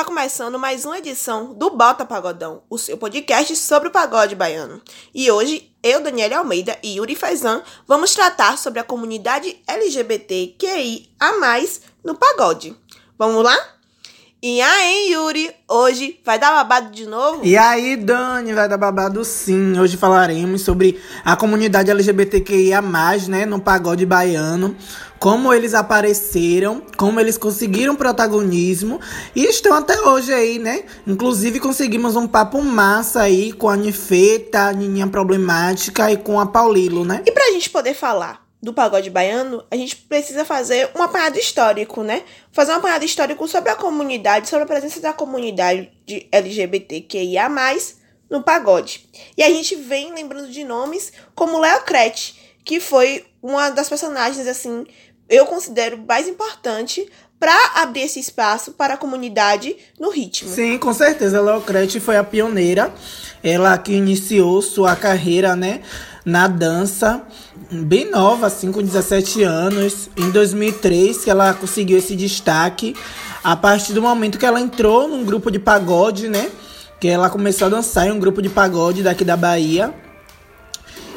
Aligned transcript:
Está 0.00 0.08
começando 0.08 0.58
mais 0.58 0.86
uma 0.86 0.96
edição 0.96 1.52
do 1.52 1.76
Bota 1.76 2.06
Pagodão, 2.06 2.62
o 2.70 2.78
seu 2.78 2.96
podcast 2.96 3.54
sobre 3.54 3.90
o 3.90 3.92
pagode 3.92 4.34
baiano. 4.34 4.80
E 5.14 5.30
hoje, 5.30 5.70
eu, 5.82 6.02
Daniela 6.02 6.38
Almeida 6.38 6.78
e 6.82 6.96
Yuri 6.96 7.14
Faizan 7.14 7.62
vamos 7.86 8.14
tratar 8.14 8.56
sobre 8.56 8.80
a 8.80 8.82
comunidade 8.82 9.60
LGBTQI 9.66 11.10
a 11.20 11.38
mais 11.38 11.82
no 12.02 12.14
pagode. 12.14 12.74
Vamos 13.18 13.44
lá? 13.44 13.54
E 14.42 14.62
aí, 14.62 15.12
Yuri, 15.12 15.54
hoje 15.68 16.18
vai 16.24 16.38
dar 16.38 16.52
babado 16.52 16.90
de 16.90 17.04
novo? 17.04 17.44
E 17.44 17.58
aí, 17.58 17.94
Dani, 17.94 18.54
vai 18.54 18.66
dar 18.66 18.78
babado 18.78 19.22
sim. 19.22 19.78
Hoje 19.78 19.98
falaremos 19.98 20.62
sobre 20.62 20.98
a 21.22 21.36
comunidade 21.36 21.90
LGBTQIA, 21.90 22.80
né, 23.28 23.44
no 23.44 23.60
pagode 23.60 24.06
baiano, 24.06 24.74
como 25.20 25.52
eles 25.52 25.74
apareceram, 25.74 26.82
como 26.96 27.20
eles 27.20 27.36
conseguiram 27.36 27.94
protagonismo 27.94 28.98
e 29.36 29.44
estão 29.44 29.74
até 29.74 30.00
hoje 30.00 30.32
aí, 30.32 30.58
né? 30.58 30.84
Inclusive 31.06 31.60
conseguimos 31.60 32.16
um 32.16 32.26
papo 32.26 32.62
massa 32.62 33.20
aí 33.20 33.52
com 33.52 33.68
a 33.68 33.76
Nifeta, 33.76 34.68
a 34.68 34.72
Nininha 34.72 35.06
Problemática 35.06 36.10
e 36.10 36.16
com 36.16 36.40
a 36.40 36.46
Paulilo, 36.46 37.04
né? 37.04 37.22
E 37.26 37.30
pra 37.30 37.50
gente 37.50 37.68
poder 37.68 37.92
falar 37.92 38.48
do 38.62 38.72
pagode 38.72 39.10
baiano, 39.10 39.62
a 39.70 39.76
gente 39.76 39.94
precisa 39.94 40.42
fazer 40.44 40.90
um 40.96 41.02
apanhado 41.02 41.38
histórico, 41.38 42.02
né? 42.02 42.22
Fazer 42.50 42.72
um 42.72 42.76
apanhado 42.76 43.04
histórico 43.04 43.46
sobre 43.46 43.70
a 43.70 43.76
comunidade, 43.76 44.48
sobre 44.48 44.64
a 44.64 44.66
presença 44.66 45.00
da 45.00 45.12
comunidade 45.12 45.90
de 46.06 46.26
LGBTQIA+, 46.32 47.50
no 48.30 48.42
pagode. 48.42 49.06
E 49.36 49.42
a 49.42 49.50
gente 49.50 49.76
vem 49.76 50.14
lembrando 50.14 50.50
de 50.50 50.64
nomes 50.64 51.12
como 51.34 51.58
Léo 51.58 51.82
Crete, 51.82 52.40
que 52.64 52.80
foi 52.80 53.24
uma 53.42 53.70
das 53.70 53.88
personagens, 53.88 54.46
assim, 54.46 54.86
eu 55.30 55.46
considero 55.46 55.98
mais 56.06 56.28
importante 56.28 57.08
para 57.38 57.56
abrir 57.76 58.02
esse 58.02 58.20
espaço 58.20 58.72
para 58.72 58.94
a 58.94 58.96
comunidade 58.98 59.74
no 59.98 60.10
ritmo. 60.10 60.50
Sim, 60.50 60.76
com 60.76 60.92
certeza. 60.92 61.40
Léo 61.40 61.62
Crete 61.62 61.98
foi 61.98 62.18
a 62.18 62.24
pioneira, 62.24 62.92
ela 63.42 63.78
que 63.78 63.92
iniciou 63.92 64.60
sua 64.60 64.94
carreira, 64.94 65.56
né, 65.56 65.80
na 66.24 66.46
dança 66.46 67.24
bem 67.70 68.10
nova, 68.10 68.46
assim, 68.46 68.72
com 68.72 68.82
17 68.82 69.42
anos. 69.42 70.10
Em 70.16 70.30
2003 70.30 71.24
que 71.24 71.30
ela 71.30 71.54
conseguiu 71.54 71.98
esse 71.98 72.16
destaque. 72.16 72.94
A 73.42 73.56
partir 73.56 73.92
do 73.92 74.02
momento 74.02 74.38
que 74.38 74.44
ela 74.44 74.60
entrou 74.60 75.08
num 75.08 75.24
grupo 75.24 75.50
de 75.50 75.58
pagode, 75.58 76.28
né? 76.28 76.50
Que 77.00 77.08
ela 77.08 77.30
começou 77.30 77.66
a 77.66 77.70
dançar 77.70 78.06
em 78.06 78.12
um 78.12 78.18
grupo 78.18 78.42
de 78.42 78.48
pagode 78.48 79.02
daqui 79.02 79.24
da 79.24 79.36
Bahia. 79.36 79.94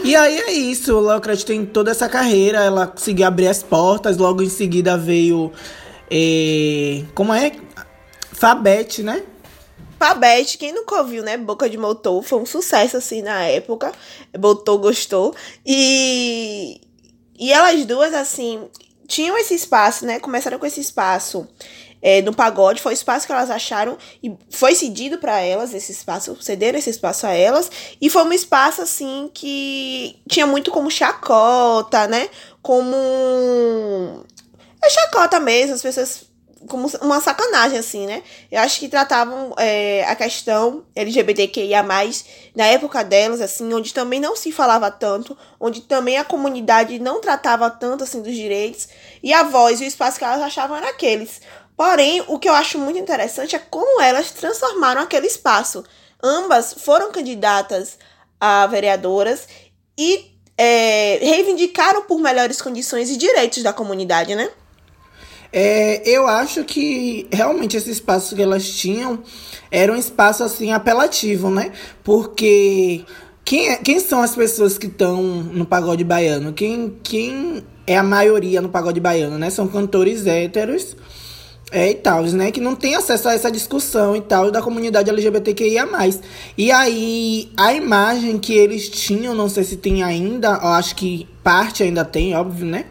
E 0.03 0.17
aí 0.17 0.37
é 0.37 0.51
isso, 0.51 0.99
o 0.99 1.21
tem 1.45 1.65
toda 1.65 1.89
essa 1.89 2.09
carreira, 2.09 2.61
ela 2.61 2.87
conseguiu 2.87 3.25
abrir 3.25 3.47
as 3.47 3.63
portas, 3.63 4.17
logo 4.17 4.41
em 4.41 4.49
seguida 4.49 4.97
veio. 4.97 5.49
Eh, 6.11 7.05
como 7.15 7.33
é? 7.33 7.53
Fabete, 8.33 9.01
né? 9.01 9.23
Fabete, 9.97 10.57
quem 10.57 10.73
nunca 10.73 10.97
ouviu, 10.97 11.23
né? 11.23 11.37
Boca 11.37 11.69
de 11.69 11.77
Motor, 11.77 12.21
foi 12.21 12.37
um 12.37 12.45
sucesso 12.45 12.97
assim 12.97 13.21
na 13.21 13.43
época. 13.43 13.93
Botou, 14.37 14.77
gostou. 14.77 15.33
E, 15.65 16.81
e 17.39 17.53
elas 17.53 17.85
duas, 17.85 18.13
assim, 18.13 18.67
tinham 19.07 19.37
esse 19.37 19.55
espaço, 19.55 20.05
né? 20.05 20.19
Começaram 20.19 20.59
com 20.59 20.65
esse 20.65 20.81
espaço 20.81 21.47
é, 22.03 22.21
no 22.21 22.35
pagode, 22.35 22.81
foi 22.81 22.91
o 22.91 22.93
espaço 22.93 23.25
que 23.25 23.31
elas 23.31 23.49
acharam 23.49 23.97
e 24.21 24.35
foi 24.49 24.75
cedido 24.75 25.17
para 25.17 25.39
elas 25.39 25.73
esse 25.73 25.93
espaço, 25.93 26.37
cederam 26.41 26.77
esse 26.77 26.89
espaço 26.89 27.25
a 27.25 27.31
elas. 27.31 27.71
E 28.01 28.09
foi 28.09 28.23
um 28.25 28.33
espaço, 28.33 28.81
assim, 28.81 29.31
que 29.33 30.19
tinha 30.27 30.45
muito 30.45 30.69
como 30.69 30.91
chacota, 30.91 32.05
né? 32.07 32.29
Como. 32.61 34.25
É 34.83 34.89
chacota 34.89 35.39
mesmo, 35.39 35.75
as 35.75 35.81
pessoas 35.81 36.25
como 36.67 36.89
uma 37.01 37.19
sacanagem, 37.19 37.77
assim, 37.77 38.05
né? 38.05 38.23
Eu 38.51 38.61
acho 38.61 38.79
que 38.79 38.87
tratavam 38.87 39.53
é, 39.57 40.05
a 40.05 40.15
questão 40.15 40.83
LGBTQIA, 40.95 41.83
na 42.55 42.65
época 42.65 43.03
delas, 43.03 43.41
assim, 43.41 43.73
onde 43.73 43.93
também 43.93 44.19
não 44.19 44.35
se 44.35 44.51
falava 44.51 44.89
tanto, 44.89 45.37
onde 45.59 45.81
também 45.81 46.17
a 46.17 46.23
comunidade 46.23 46.99
não 46.99 47.19
tratava 47.19 47.69
tanto, 47.69 48.03
assim, 48.03 48.21
dos 48.21 48.33
direitos, 48.33 48.87
e 49.21 49.33
a 49.33 49.43
voz 49.43 49.81
e 49.81 49.83
o 49.83 49.87
espaço 49.87 50.17
que 50.17 50.23
elas 50.23 50.41
achavam 50.41 50.77
era 50.77 50.89
aqueles. 50.89 51.41
Porém, 51.75 52.23
o 52.27 52.37
que 52.37 52.47
eu 52.47 52.53
acho 52.53 52.77
muito 52.77 52.99
interessante 52.99 53.55
é 53.55 53.59
como 53.59 54.01
elas 54.01 54.31
transformaram 54.31 55.01
aquele 55.01 55.27
espaço. 55.27 55.83
Ambas 56.21 56.73
foram 56.73 57.11
candidatas 57.11 57.97
a 58.39 58.67
vereadoras 58.67 59.47
e 59.97 60.33
é, 60.57 61.17
reivindicaram 61.21 62.03
por 62.03 62.19
melhores 62.19 62.61
condições 62.61 63.09
e 63.09 63.17
direitos 63.17 63.63
da 63.63 63.73
comunidade, 63.73 64.35
né? 64.35 64.49
É, 65.51 66.01
eu 66.09 66.27
acho 66.27 66.63
que 66.63 67.27
realmente 67.31 67.77
esse 67.77 67.91
espaço 67.91 68.35
que 68.35 68.41
elas 68.41 68.67
tinham 68.67 69.21
era 69.69 69.91
um 69.91 69.95
espaço 69.95 70.43
assim 70.43 70.71
apelativo, 70.71 71.49
né? 71.49 71.71
Porque 72.03 73.05
quem, 73.45 73.69
é, 73.69 73.75
quem 73.77 73.99
são 73.99 74.21
as 74.21 74.35
pessoas 74.35 74.77
que 74.77 74.87
estão 74.87 75.21
no 75.21 75.65
pagode 75.65 76.03
baiano? 76.03 76.53
Quem, 76.53 76.97
quem 77.03 77.63
é 77.85 77.97
a 77.97 78.03
maioria 78.03 78.61
no 78.61 78.69
pagode 78.69 78.99
baiano, 78.99 79.37
né? 79.37 79.49
São 79.49 79.67
cantores 79.67 80.25
héteros 80.25 80.95
é, 81.73 81.89
e 81.89 81.95
tal, 81.95 82.23
né? 82.25 82.51
Que 82.51 82.61
não 82.61 82.75
tem 82.75 82.95
acesso 82.95 83.27
a 83.27 83.33
essa 83.33 83.51
discussão 83.51 84.15
e 84.15 84.21
tal 84.21 84.51
da 84.51 84.61
comunidade 84.61 85.09
LGBTQIA+. 85.09 85.87
E 86.55 86.71
aí, 86.71 87.51
a 87.57 87.73
imagem 87.73 88.37
que 88.37 88.53
eles 88.53 88.87
tinham, 88.87 89.33
não 89.33 89.49
sei 89.49 89.63
se 89.63 89.75
tem 89.75 90.03
ainda, 90.03 90.51
acho 90.77 90.95
que 90.95 91.27
parte 91.43 91.81
ainda 91.81 92.05
tem, 92.05 92.35
óbvio, 92.35 92.67
né? 92.67 92.85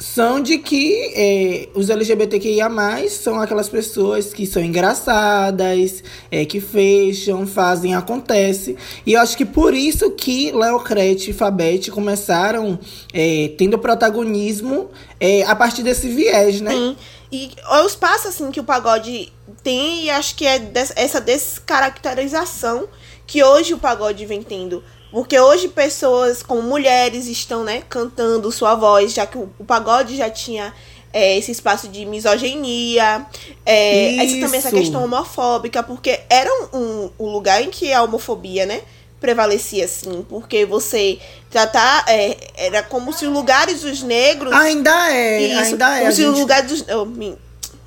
São 0.00 0.40
de 0.40 0.56
que 0.56 1.12
é, 1.14 1.68
os 1.74 1.90
LGBTQIA+, 1.90 2.70
são 3.10 3.38
aquelas 3.38 3.68
pessoas 3.68 4.32
que 4.32 4.46
são 4.46 4.62
engraçadas, 4.62 6.02
é, 6.30 6.44
que 6.46 6.58
fecham, 6.58 7.46
fazem, 7.46 7.94
acontece. 7.94 8.76
E 9.04 9.12
eu 9.12 9.20
acho 9.20 9.36
que 9.36 9.44
por 9.44 9.74
isso 9.74 10.10
que 10.12 10.50
Leocrete 10.52 11.30
e 11.30 11.34
Fabete 11.34 11.90
começaram 11.90 12.78
é, 13.12 13.52
tendo 13.58 13.78
protagonismo 13.78 14.88
é, 15.20 15.42
a 15.44 15.54
partir 15.54 15.82
desse 15.82 16.08
viés, 16.08 16.62
né? 16.62 16.70
Sim. 16.70 16.96
E 17.30 17.50
os 17.84 17.94
passos 17.94 18.28
assim 18.28 18.50
que 18.50 18.58
o 18.58 18.64
pagode 18.64 19.30
tem, 19.62 20.04
e 20.04 20.10
acho 20.10 20.34
que 20.34 20.46
é 20.46 20.60
essa 20.96 21.20
descaracterização 21.20 22.88
que 23.26 23.44
hoje 23.44 23.74
o 23.74 23.78
pagode 23.78 24.26
vem 24.26 24.42
tendo 24.42 24.82
porque 25.10 25.38
hoje 25.38 25.68
pessoas 25.68 26.42
como 26.42 26.62
mulheres 26.62 27.26
estão, 27.26 27.64
né, 27.64 27.82
cantando 27.88 28.50
sua 28.52 28.74
voz, 28.74 29.12
já 29.12 29.26
que 29.26 29.38
o, 29.38 29.50
o 29.58 29.64
pagode 29.64 30.16
já 30.16 30.30
tinha 30.30 30.72
é, 31.12 31.36
esse 31.38 31.50
espaço 31.50 31.88
de 31.88 32.06
misoginia, 32.06 33.26
é, 33.66 34.16
essa 34.16 34.40
também 34.40 34.58
essa 34.58 34.70
questão 34.70 35.04
homofóbica, 35.04 35.82
porque 35.82 36.20
era 36.28 36.50
um, 36.72 37.10
um, 37.18 37.26
lugar 37.26 37.62
em 37.62 37.70
que 37.70 37.92
a 37.92 38.02
homofobia, 38.02 38.64
né, 38.64 38.82
prevalecia 39.20 39.84
assim, 39.84 40.24
porque 40.28 40.64
você 40.64 41.18
tratar 41.50 42.04
é, 42.08 42.36
era 42.56 42.82
como 42.82 43.12
se 43.12 43.26
os 43.26 43.32
lugares 43.32 43.82
dos 43.82 44.02
negros 44.02 44.52
ainda 44.52 45.12
é, 45.12 45.42
isso, 45.42 45.74
ainda 45.74 45.96
é, 45.96 46.00
como 46.00 46.12
se 46.12 46.22
gente... 46.22 46.32
os 46.32 46.38
lugares 46.38 46.70
dos 46.70 46.84
oh, 46.88 47.36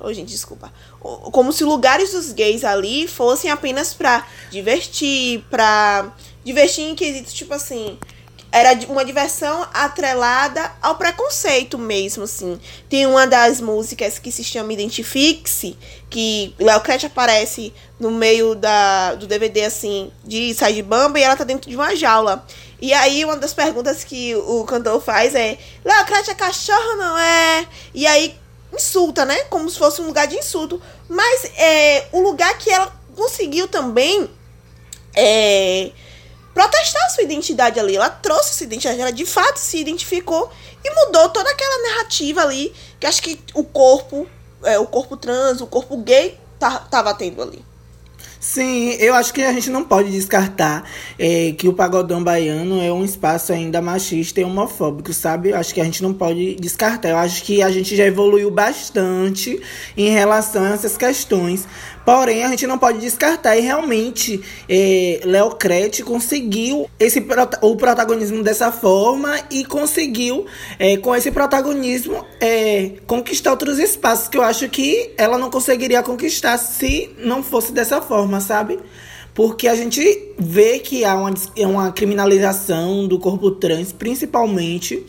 oh, 0.00 0.12
gente, 0.12 0.28
desculpa. 0.28 0.72
Como 1.00 1.52
se 1.52 1.64
lugares 1.64 2.12
dos 2.12 2.32
gays 2.32 2.64
ali 2.64 3.08
fossem 3.08 3.50
apenas 3.50 3.92
para 3.92 4.26
divertir, 4.50 5.44
para 5.50 6.12
divertir 6.44 6.84
em 6.84 6.94
quesitos, 6.94 7.32
tipo 7.32 7.54
assim, 7.54 7.98
era 8.54 8.72
uma 8.88 9.04
diversão 9.04 9.66
atrelada 9.74 10.70
ao 10.80 10.94
preconceito 10.94 11.76
mesmo, 11.76 12.22
assim. 12.22 12.60
Tem 12.88 13.04
uma 13.04 13.26
das 13.26 13.60
músicas 13.60 14.20
que 14.20 14.30
se 14.30 14.44
chama 14.44 14.72
Identifique-se, 14.72 15.76
que 16.08 16.54
Léo 16.56 16.80
Crete 16.80 17.06
aparece 17.06 17.74
no 17.98 18.12
meio 18.12 18.54
da, 18.54 19.16
do 19.16 19.26
DVD, 19.26 19.64
assim, 19.64 20.12
de 20.22 20.54
Sai 20.54 20.74
de 20.74 20.82
Bamba, 20.82 21.18
e 21.18 21.24
ela 21.24 21.34
tá 21.34 21.42
dentro 21.42 21.68
de 21.68 21.74
uma 21.74 21.96
jaula. 21.96 22.46
E 22.80 22.92
aí, 22.92 23.24
uma 23.24 23.36
das 23.36 23.52
perguntas 23.52 24.04
que 24.04 24.36
o 24.36 24.62
cantor 24.64 25.00
faz 25.00 25.34
é: 25.34 25.58
Léo 25.84 26.04
Crete 26.04 26.30
é 26.30 26.34
cachorro, 26.34 26.96
não 26.96 27.18
é? 27.18 27.66
E 27.92 28.06
aí, 28.06 28.36
insulta, 28.72 29.24
né? 29.24 29.36
Como 29.50 29.68
se 29.68 29.76
fosse 29.76 30.00
um 30.00 30.06
lugar 30.06 30.28
de 30.28 30.36
insulto. 30.36 30.80
Mas 31.08 31.44
é 31.56 32.06
o 32.12 32.20
lugar 32.20 32.56
que 32.58 32.70
ela 32.70 32.92
conseguiu 33.16 33.66
também. 33.66 34.30
É, 35.12 35.90
protestar 36.54 37.10
sua 37.10 37.24
identidade 37.24 37.78
ali. 37.78 37.96
Ela 37.96 38.08
trouxe 38.08 38.50
essa 38.50 38.64
identidade, 38.64 39.00
ela 39.00 39.12
de 39.12 39.26
fato 39.26 39.58
se 39.58 39.78
identificou 39.78 40.50
e 40.82 40.90
mudou 40.90 41.28
toda 41.28 41.50
aquela 41.50 41.90
narrativa 41.90 42.42
ali 42.42 42.72
que 42.98 43.06
acho 43.06 43.20
que 43.20 43.38
o 43.52 43.64
corpo, 43.64 44.26
é, 44.62 44.78
o 44.78 44.86
corpo 44.86 45.16
trans, 45.16 45.60
o 45.60 45.66
corpo 45.66 45.96
gay 45.98 46.38
tá, 46.58 46.78
tava 46.78 47.12
tendo 47.12 47.42
ali. 47.42 47.64
Sim, 48.46 48.90
eu 49.00 49.14
acho 49.14 49.32
que 49.32 49.42
a 49.42 49.50
gente 49.54 49.70
não 49.70 49.82
pode 49.82 50.10
descartar 50.10 50.86
é, 51.18 51.52
que 51.52 51.66
o 51.66 51.72
pagodão 51.72 52.22
baiano 52.22 52.78
é 52.78 52.92
um 52.92 53.02
espaço 53.02 53.54
ainda 53.54 53.80
machista 53.80 54.38
e 54.38 54.44
homofóbico, 54.44 55.14
sabe? 55.14 55.48
Eu 55.48 55.56
acho 55.56 55.72
que 55.72 55.80
a 55.80 55.84
gente 55.84 56.02
não 56.02 56.12
pode 56.12 56.54
descartar. 56.56 57.08
Eu 57.08 57.16
acho 57.16 57.42
que 57.42 57.62
a 57.62 57.70
gente 57.70 57.96
já 57.96 58.04
evoluiu 58.04 58.50
bastante 58.50 59.58
em 59.96 60.10
relação 60.10 60.62
a 60.62 60.74
essas 60.74 60.94
questões. 60.94 61.66
Porém, 62.04 62.44
a 62.44 62.48
gente 62.48 62.66
não 62.66 62.76
pode 62.76 62.98
descartar. 62.98 63.56
E 63.56 63.60
realmente, 63.60 64.40
é, 64.68 65.20
Léo 65.24 65.52
Crete 65.52 66.02
conseguiu 66.02 66.88
esse, 67.00 67.24
o 67.62 67.76
protagonismo 67.76 68.42
dessa 68.42 68.70
forma 68.70 69.40
e 69.50 69.64
conseguiu, 69.64 70.44
é, 70.78 70.98
com 70.98 71.14
esse 71.14 71.30
protagonismo, 71.30 72.24
é, 72.40 72.92
conquistar 73.06 73.52
outros 73.52 73.78
espaços 73.78 74.28
que 74.28 74.36
eu 74.36 74.42
acho 74.42 74.68
que 74.68 75.12
ela 75.16 75.38
não 75.38 75.50
conseguiria 75.50 76.02
conquistar 76.02 76.58
se 76.58 77.10
não 77.18 77.42
fosse 77.42 77.72
dessa 77.72 78.02
forma, 78.02 78.33
sabe? 78.40 78.78
Porque 79.34 79.66
a 79.66 79.74
gente 79.74 80.00
vê 80.38 80.78
que 80.78 81.04
há 81.04 81.16
uma, 81.16 81.34
uma 81.58 81.92
criminalização 81.92 83.06
do 83.08 83.18
corpo 83.18 83.50
trans, 83.50 83.92
principalmente. 83.92 85.04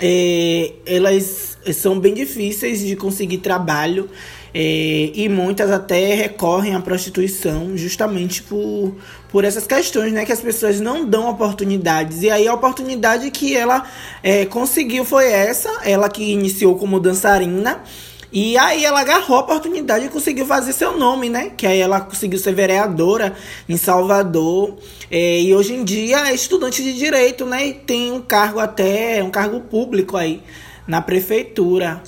É, 0.00 0.72
elas 0.84 1.56
são 1.74 1.98
bem 1.98 2.12
difíceis 2.12 2.80
de 2.84 2.94
conseguir 2.96 3.38
trabalho. 3.38 4.10
É, 4.54 5.10
e 5.14 5.30
muitas 5.30 5.70
até 5.70 6.14
recorrem 6.14 6.74
à 6.74 6.80
prostituição 6.80 7.74
justamente 7.74 8.42
por, 8.42 8.94
por 9.30 9.44
essas 9.44 9.66
questões, 9.66 10.12
né? 10.12 10.26
Que 10.26 10.32
as 10.32 10.42
pessoas 10.42 10.78
não 10.78 11.06
dão 11.06 11.30
oportunidades. 11.30 12.22
E 12.22 12.28
aí 12.28 12.46
a 12.46 12.52
oportunidade 12.52 13.30
que 13.30 13.56
ela 13.56 13.88
é, 14.22 14.44
conseguiu 14.44 15.06
foi 15.06 15.30
essa, 15.30 15.70
ela 15.84 16.10
que 16.10 16.32
iniciou 16.32 16.76
como 16.76 17.00
dançarina. 17.00 17.82
E 18.32 18.56
aí 18.56 18.84
ela 18.84 19.00
agarrou 19.00 19.36
a 19.36 19.40
oportunidade 19.40 20.06
e 20.06 20.08
conseguiu 20.08 20.46
fazer 20.46 20.72
seu 20.72 20.96
nome, 20.96 21.28
né? 21.28 21.52
Que 21.54 21.66
aí 21.66 21.78
ela 21.78 22.00
conseguiu 22.00 22.38
ser 22.38 22.54
vereadora 22.54 23.36
em 23.68 23.76
Salvador. 23.76 24.78
É, 25.10 25.40
e 25.40 25.54
hoje 25.54 25.74
em 25.74 25.84
dia 25.84 26.28
é 26.28 26.34
estudante 26.34 26.82
de 26.82 26.94
direito, 26.94 27.44
né? 27.44 27.66
E 27.66 27.74
tem 27.74 28.10
um 28.10 28.22
cargo 28.22 28.58
até, 28.58 29.22
um 29.22 29.30
cargo 29.30 29.60
público 29.60 30.16
aí 30.16 30.42
na 30.88 31.02
prefeitura. 31.02 32.02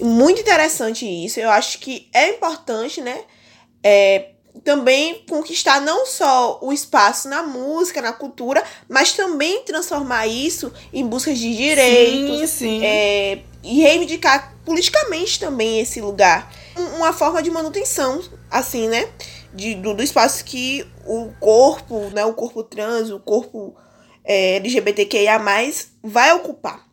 Muito 0.00 0.40
interessante 0.40 1.04
isso. 1.04 1.38
Eu 1.38 1.50
acho 1.50 1.78
que 1.78 2.08
é 2.12 2.30
importante, 2.30 3.02
né? 3.02 3.20
É, 3.82 4.30
também 4.64 5.22
conquistar 5.28 5.80
não 5.80 6.06
só 6.06 6.58
o 6.62 6.72
espaço 6.72 7.28
na 7.28 7.42
música, 7.42 8.00
na 8.00 8.12
cultura, 8.12 8.62
mas 8.88 9.12
também 9.12 9.62
transformar 9.62 10.26
isso 10.26 10.72
em 10.90 11.06
busca 11.06 11.34
de 11.34 11.54
direitos. 11.54 12.40
Sim, 12.40 12.80
sim. 12.80 12.84
É, 12.84 13.40
e 13.62 13.80
reivindicar 13.82 14.55
politicamente 14.66 15.40
também 15.40 15.80
esse 15.80 16.00
lugar. 16.00 16.52
Uma 16.96 17.12
forma 17.12 17.42
de 17.42 17.50
manutenção, 17.50 18.20
assim, 18.50 18.88
né? 18.88 19.08
De, 19.54 19.76
do, 19.76 19.94
do 19.94 20.02
espaço 20.02 20.44
que 20.44 20.86
o 21.06 21.32
corpo, 21.40 22.10
né? 22.10 22.24
O 22.26 22.34
corpo 22.34 22.62
trans, 22.62 23.10
o 23.10 23.20
corpo 23.20 23.74
é, 24.24 24.56
LGBTQIA, 24.56 25.40
vai 26.02 26.34
ocupar. 26.34 26.84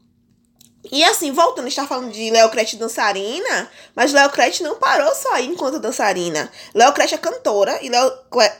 E 0.92 1.04
assim, 1.06 1.32
voltando, 1.32 1.66
a 1.66 1.70
gente 1.70 1.78
tá 1.78 1.88
falando 1.88 2.12
de 2.12 2.30
Leocrete 2.30 2.76
dançarina, 2.76 3.72
mas 3.96 4.12
Leocrete 4.12 4.62
não 4.62 4.76
parou 4.76 5.16
só 5.16 5.34
aí 5.34 5.48
enquanto 5.48 5.80
dançarina. 5.80 6.52
Leocrete 6.74 7.16
é 7.16 7.18
cantora 7.18 7.80
e 7.82 7.90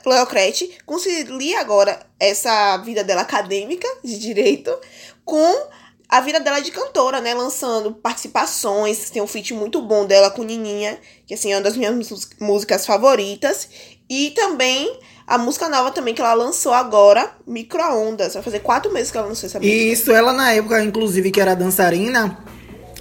Leocrete 0.06 0.78
concilia 0.86 1.60
agora 1.60 2.00
essa 2.18 2.78
vida 2.78 3.04
dela 3.04 3.20
acadêmica 3.20 3.86
de 4.02 4.18
direito 4.18 4.76
com 5.24 5.68
a 6.08 6.20
vida 6.20 6.38
dela 6.40 6.60
de 6.60 6.70
cantora, 6.70 7.20
né? 7.20 7.34
Lançando 7.34 7.92
participações, 7.92 9.10
tem 9.10 9.22
um 9.22 9.26
feat 9.26 9.54
muito 9.54 9.80
bom 9.82 10.06
dela 10.06 10.30
com 10.30 10.42
Nininha, 10.42 10.98
que 11.26 11.34
assim 11.34 11.52
é 11.52 11.56
uma 11.56 11.62
das 11.62 11.76
minhas 11.76 11.94
músicas 12.40 12.86
favoritas. 12.86 13.68
E 14.08 14.30
também 14.30 14.98
a 15.26 15.38
música 15.38 15.68
nova 15.68 15.90
também 15.90 16.14
que 16.14 16.20
ela 16.20 16.34
lançou 16.34 16.72
agora, 16.72 17.32
Microondas. 17.46 18.34
Vai 18.34 18.42
fazer 18.42 18.60
quatro 18.60 18.92
meses 18.92 19.10
que 19.10 19.16
ela 19.16 19.26
lançou 19.26 19.46
essa 19.46 19.58
música. 19.58 19.76
Isso, 19.76 20.12
ela 20.12 20.32
na 20.32 20.52
época, 20.52 20.82
inclusive, 20.82 21.30
que 21.30 21.40
era 21.40 21.54
dançarina, 21.54 22.38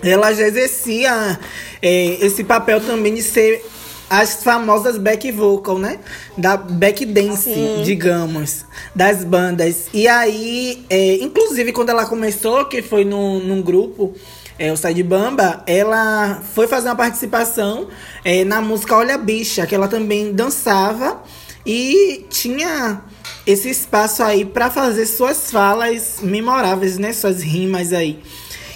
ela 0.02 0.34
já 0.34 0.48
exercia 0.48 1.40
é, 1.82 2.26
esse 2.26 2.44
papel 2.44 2.80
também 2.82 3.14
de 3.14 3.22
ser 3.22 3.66
as 4.20 4.44
famosas 4.44 5.00
back 5.00 5.32
vocal, 5.32 5.80
né? 5.80 6.00
Da 6.38 6.56
back 6.56 7.04
dance, 7.04 7.52
Sim. 7.52 7.82
digamos, 7.84 8.64
das 8.94 9.24
bandas. 9.24 9.88
E 9.92 10.08
aí, 10.08 10.86
é, 10.88 11.16
inclusive, 11.16 11.72
quando 11.72 11.90
ela 11.90 12.06
começou, 12.06 12.66
que 12.66 12.84
foi 12.84 13.04
no, 13.04 13.40
num 13.40 13.60
grupo 13.60 14.14
é, 14.60 14.72
o 14.72 14.78
Sai 14.78 14.94
de 14.94 15.02
Bamba, 15.02 15.64
ela 15.66 16.44
foi 16.54 16.68
fazer 16.68 16.90
uma 16.90 16.96
participação 16.96 17.88
é, 18.24 18.46
na 18.46 18.62
música 18.62 18.96
Olha 18.96 19.18
Bicha, 19.18 19.66
que 19.66 19.74
ela 19.74 19.88
também 19.88 20.32
dançava 20.32 21.24
e 21.66 22.28
tinha 22.30 23.02
esse 23.48 23.68
espaço 23.68 24.22
aí 24.22 24.46
para 24.46 24.70
fazer 24.70 25.08
suas 25.08 25.50
falas 25.50 26.20
memoráveis, 26.22 27.00
né? 27.00 27.14
Suas 27.14 27.42
rimas 27.42 27.92
aí. 27.92 28.22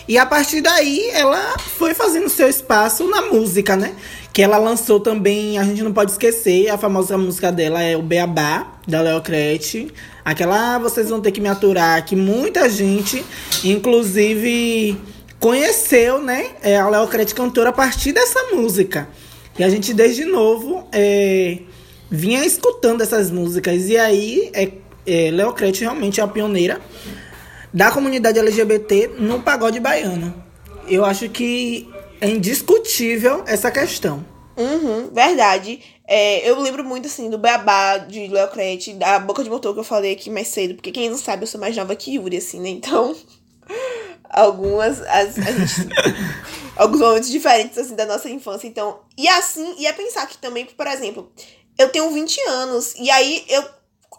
E 0.08 0.18
a 0.18 0.26
partir 0.26 0.62
daí 0.62 1.10
ela 1.12 1.60
foi 1.78 1.94
fazendo 1.94 2.30
seu 2.30 2.48
espaço 2.48 3.08
na 3.08 3.24
música, 3.24 3.76
né? 3.76 3.94
Que 4.38 4.44
ela 4.44 4.60
lançou 4.60 5.00
também, 5.00 5.58
a 5.58 5.64
gente 5.64 5.82
não 5.82 5.92
pode 5.92 6.12
esquecer, 6.12 6.70
a 6.70 6.78
famosa 6.78 7.18
música 7.18 7.52
dela 7.52 7.82
é 7.82 7.98
o 7.98 8.04
Beabá, 8.04 8.72
da 8.88 9.02
Leo 9.02 9.20
Crete. 9.20 9.92
Aquela 10.24 10.76
ah, 10.76 10.78
vocês 10.78 11.10
vão 11.10 11.20
ter 11.20 11.32
que 11.32 11.42
me 11.42 11.48
aturar, 11.48 12.06
que 12.06 12.16
muita 12.16 12.70
gente, 12.70 13.26
inclusive, 13.64 14.96
conheceu, 15.40 16.22
né? 16.22 16.52
É, 16.62 16.78
a 16.78 16.88
Leo 16.88 17.08
Crete 17.08 17.34
cantora 17.34 17.70
a 17.70 17.74
partir 17.74 18.12
dessa 18.12 18.54
música. 18.54 19.10
E 19.58 19.64
a 19.64 19.70
gente, 19.70 19.92
desde 19.92 20.24
novo, 20.24 20.88
é, 20.92 21.58
vinha 22.08 22.46
escutando 22.46 23.02
essas 23.02 23.32
músicas. 23.32 23.90
E 23.90 23.98
aí, 23.98 24.52
é, 24.54 24.72
é, 25.08 25.32
Leo 25.32 25.52
Crete 25.54 25.82
realmente 25.82 26.22
é 26.22 26.24
a 26.24 26.28
pioneira 26.28 26.80
da 27.74 27.90
comunidade 27.90 28.38
LGBT 28.38 29.14
no 29.18 29.42
pagode 29.42 29.80
baiano. 29.80 30.32
Eu 30.88 31.04
acho 31.04 31.28
que 31.28 31.90
é 32.20 32.30
indiscutível 32.30 33.44
essa 33.48 33.72
questão. 33.72 34.26
Uhum, 34.56 35.10
verdade. 35.14 35.84
É, 36.08 36.50
eu 36.50 36.60
lembro 36.60 36.84
muito, 36.84 37.08
assim, 37.08 37.30
do 37.30 37.38
Beabá, 37.38 37.98
de 37.98 38.28
Leo 38.28 38.48
Crete, 38.48 38.94
da 38.94 39.20
Boca 39.20 39.44
de 39.44 39.50
Motor 39.50 39.74
que 39.74 39.80
eu 39.80 39.84
falei 39.84 40.14
aqui 40.14 40.30
mais 40.30 40.48
cedo, 40.48 40.76
porque 40.76 40.92
quem 40.92 41.10
não 41.10 41.18
sabe, 41.18 41.44
eu 41.44 41.48
sou 41.48 41.60
mais 41.60 41.76
nova 41.76 41.96
que 41.96 42.16
Yuri, 42.16 42.38
assim, 42.38 42.60
né? 42.60 42.70
Então, 42.70 43.16
algumas. 44.30 45.02
As, 45.02 45.36
gente, 45.36 45.90
alguns 46.76 47.00
momentos 47.00 47.30
diferentes, 47.30 47.78
assim, 47.78 47.96
da 47.96 48.06
nossa 48.06 48.30
infância. 48.30 48.68
Então, 48.68 49.00
e 49.18 49.28
assim, 49.28 49.76
e 49.78 49.86
é 49.86 49.94
pensar 49.94 50.26
que 50.28 50.38
também, 50.38 50.66
por 50.66 50.88
exemplo, 50.88 51.32
eu 51.78 51.90
tenho 51.90 52.10
20 52.10 52.40
anos. 52.50 52.96
E 52.96 53.12
aí 53.12 53.46
eu 53.50 53.64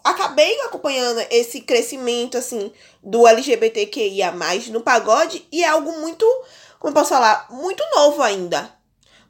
acabei 0.03 0.59
acompanhando 0.61 1.21
esse 1.29 1.61
crescimento, 1.61 2.37
assim, 2.37 2.71
do 3.03 3.27
LGBTQIA, 3.27 4.33
no 4.71 4.81
pagode, 4.81 5.45
e 5.51 5.63
é 5.63 5.67
algo 5.67 5.91
muito, 5.99 6.25
como 6.79 6.91
eu 6.91 6.93
posso 6.93 7.09
falar, 7.09 7.47
muito 7.49 7.83
novo 7.95 8.21
ainda. 8.21 8.79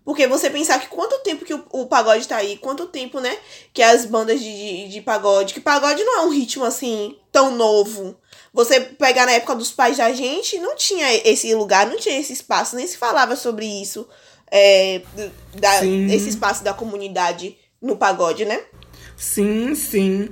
Porque 0.05 0.25
você 0.27 0.49
pensar 0.49 0.79
que 0.79 0.87
quanto 0.87 1.19
tempo 1.19 1.45
que 1.45 1.53
o, 1.53 1.63
o 1.71 1.85
pagode 1.85 2.27
tá 2.27 2.37
aí, 2.37 2.57
quanto 2.57 2.87
tempo, 2.87 3.19
né? 3.19 3.37
Que 3.73 3.83
as 3.83 4.05
bandas 4.05 4.39
de, 4.39 4.51
de, 4.51 4.89
de, 4.89 5.01
pagode. 5.01 5.53
Que 5.53 5.59
pagode 5.59 6.03
não 6.03 6.19
é 6.19 6.25
um 6.25 6.31
ritmo 6.31 6.63
assim 6.63 7.15
tão 7.31 7.51
novo. 7.51 8.15
Você 8.53 8.79
pegar 8.79 9.25
na 9.25 9.33
época 9.33 9.55
dos 9.55 9.71
pais 9.71 9.97
da 9.97 10.11
gente, 10.11 10.57
não 10.57 10.75
tinha 10.75 11.13
esse 11.27 11.53
lugar, 11.53 11.85
não 11.85 11.97
tinha 11.97 12.19
esse 12.19 12.33
espaço, 12.33 12.75
nem 12.75 12.87
se 12.87 12.97
falava 12.97 13.35
sobre 13.35 13.65
isso. 13.65 14.07
É, 14.51 15.01
da, 15.53 15.85
esse 15.85 16.29
espaço 16.29 16.63
da 16.63 16.73
comunidade 16.73 17.55
no 17.79 17.95
pagode, 17.95 18.45
né? 18.45 18.61
Sim, 19.15 19.75
sim. 19.75 20.27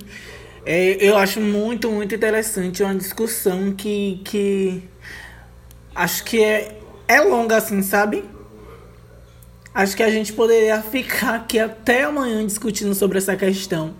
É, 0.66 0.96
eu 1.00 1.16
acho 1.16 1.40
muito, 1.40 1.88
muito 1.90 2.14
interessante. 2.14 2.82
É 2.82 2.86
uma 2.86 2.96
discussão 2.96 3.72
que, 3.72 4.20
que 4.24 4.82
acho 5.94 6.24
que 6.24 6.42
é, 6.42 6.76
é 7.08 7.20
longa, 7.22 7.56
assim, 7.56 7.82
sabe? 7.82 8.24
Acho 9.74 9.96
que 9.96 10.02
a 10.02 10.10
gente 10.10 10.32
poderia 10.32 10.80
ficar 10.92 11.34
aqui 11.36 11.58
até 11.58 12.04
amanhã 12.04 12.46
discutindo 12.46 12.94
sobre 12.94 13.18
essa 13.18 13.34
questão 13.34 13.94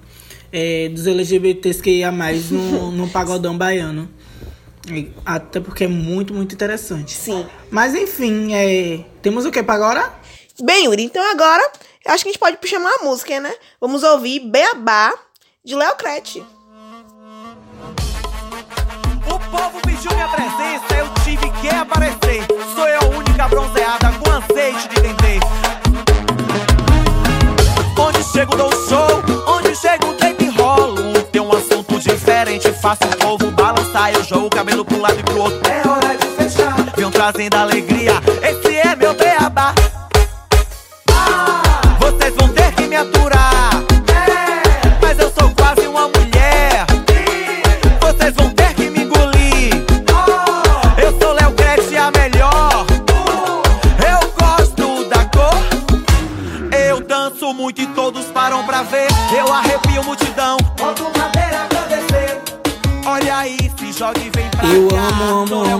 é, 0.53 0.89
dos 0.91 1.07
LGBTs 1.07 1.83
que 1.83 1.91
ia 1.91 2.13
mais 2.13 2.51
no, 2.51 2.93
no 2.93 3.09
pagodão 3.09 3.57
baiano. 3.57 4.09
Até 5.25 5.61
porque 5.61 5.85
é 5.85 5.89
muito, 5.89 6.33
muito 6.33 6.55
interessante. 6.55 7.15
Sim. 7.15 7.47
Mas 7.71 7.95
enfim, 7.95 8.55
é... 8.55 9.05
temos 9.21 9.45
o 9.45 9.51
que 9.51 9.63
para 9.63 9.75
agora? 9.75 10.15
Bem, 10.63 10.87
Yuri, 10.87 11.03
então 11.03 11.23
agora 11.31 11.63
acho 12.07 12.25
que 12.25 12.31
a 12.31 12.33
gente 12.33 12.39
pode 12.39 12.57
chamar 12.67 12.91
a 12.95 13.05
música, 13.05 13.39
né? 13.39 13.55
Vamos 13.81 14.03
ouvir 14.03 14.41
Beabá, 14.41 15.13
de 15.65 15.75
Léo 15.75 15.95
Crete. 15.97 16.43
O 19.27 19.51
povo 19.51 19.81
pediu 19.83 20.11
minha 20.15 20.29
presença, 20.29 20.98
faço 32.89 33.05
o 33.05 33.17
povo 33.19 33.51
balançar. 33.51 34.13
Eu 34.15 34.25
jogo 34.25 34.47
o 34.47 34.51
cabelo 34.51 34.85
pro 34.85 34.99
lado 34.99 35.19
e 35.19 35.23
pro 35.23 35.43
outro. 35.43 35.61
É 35.71 35.87
hora 35.87 36.17
de 36.17 36.27
fechar. 36.29 36.75
Venho 36.97 37.11
trazendo 37.11 37.55
alegria, 37.55 38.15
esse 38.43 38.68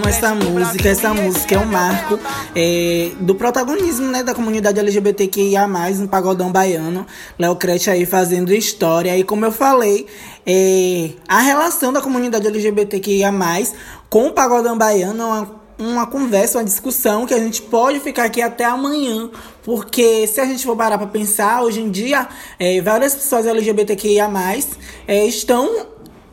essa 0.09 0.35
música. 0.35 0.89
Essa 0.89 1.13
música 1.13 1.55
é 1.55 1.59
um 1.59 1.67
marco 1.67 2.19
é, 2.55 3.11
do 3.21 3.35
protagonismo 3.35 4.07
né, 4.07 4.23
da 4.23 4.35
comunidade 4.35 4.79
LGBTQIA, 4.79 5.67
no 5.67 6.09
pagodão 6.09 6.51
baiano. 6.51 7.07
Léo 7.39 7.55
Crete 7.57 7.91
aí 7.91 8.07
fazendo 8.07 8.53
história. 8.53 9.17
E 9.17 9.23
como 9.23 9.45
eu 9.45 9.53
falei, 9.53 10.07
é, 10.47 11.11
a 11.29 11.41
relação 11.41 11.93
da 11.93 12.01
comunidade 12.01 12.47
LGBTQIA, 12.47 13.31
com 14.09 14.29
o 14.29 14.33
pagodão 14.33 14.79
baiano 14.79 15.23
é 15.23 15.27
uma 15.27 15.59
uma 15.79 16.09
conversa, 16.09 16.59
uma 16.59 16.65
discussão 16.65 17.25
que 17.25 17.33
a 17.33 17.39
gente 17.39 17.63
pode 17.63 18.01
ficar 18.01 18.25
aqui 18.25 18.43
até 18.43 18.65
amanhã, 18.65 19.31
porque 19.63 20.27
se 20.27 20.41
a 20.41 20.45
gente 20.45 20.67
for 20.67 20.77
parar 20.77 20.99
para 20.99 21.07
pensar, 21.07 21.63
hoje 21.63 21.81
em 21.81 21.89
dia, 21.89 22.27
é, 22.59 22.81
várias 22.81 23.15
pessoas 23.15 23.47
LGBTQIA+, 23.47 24.29
é, 25.07 25.25
estão 25.25 25.87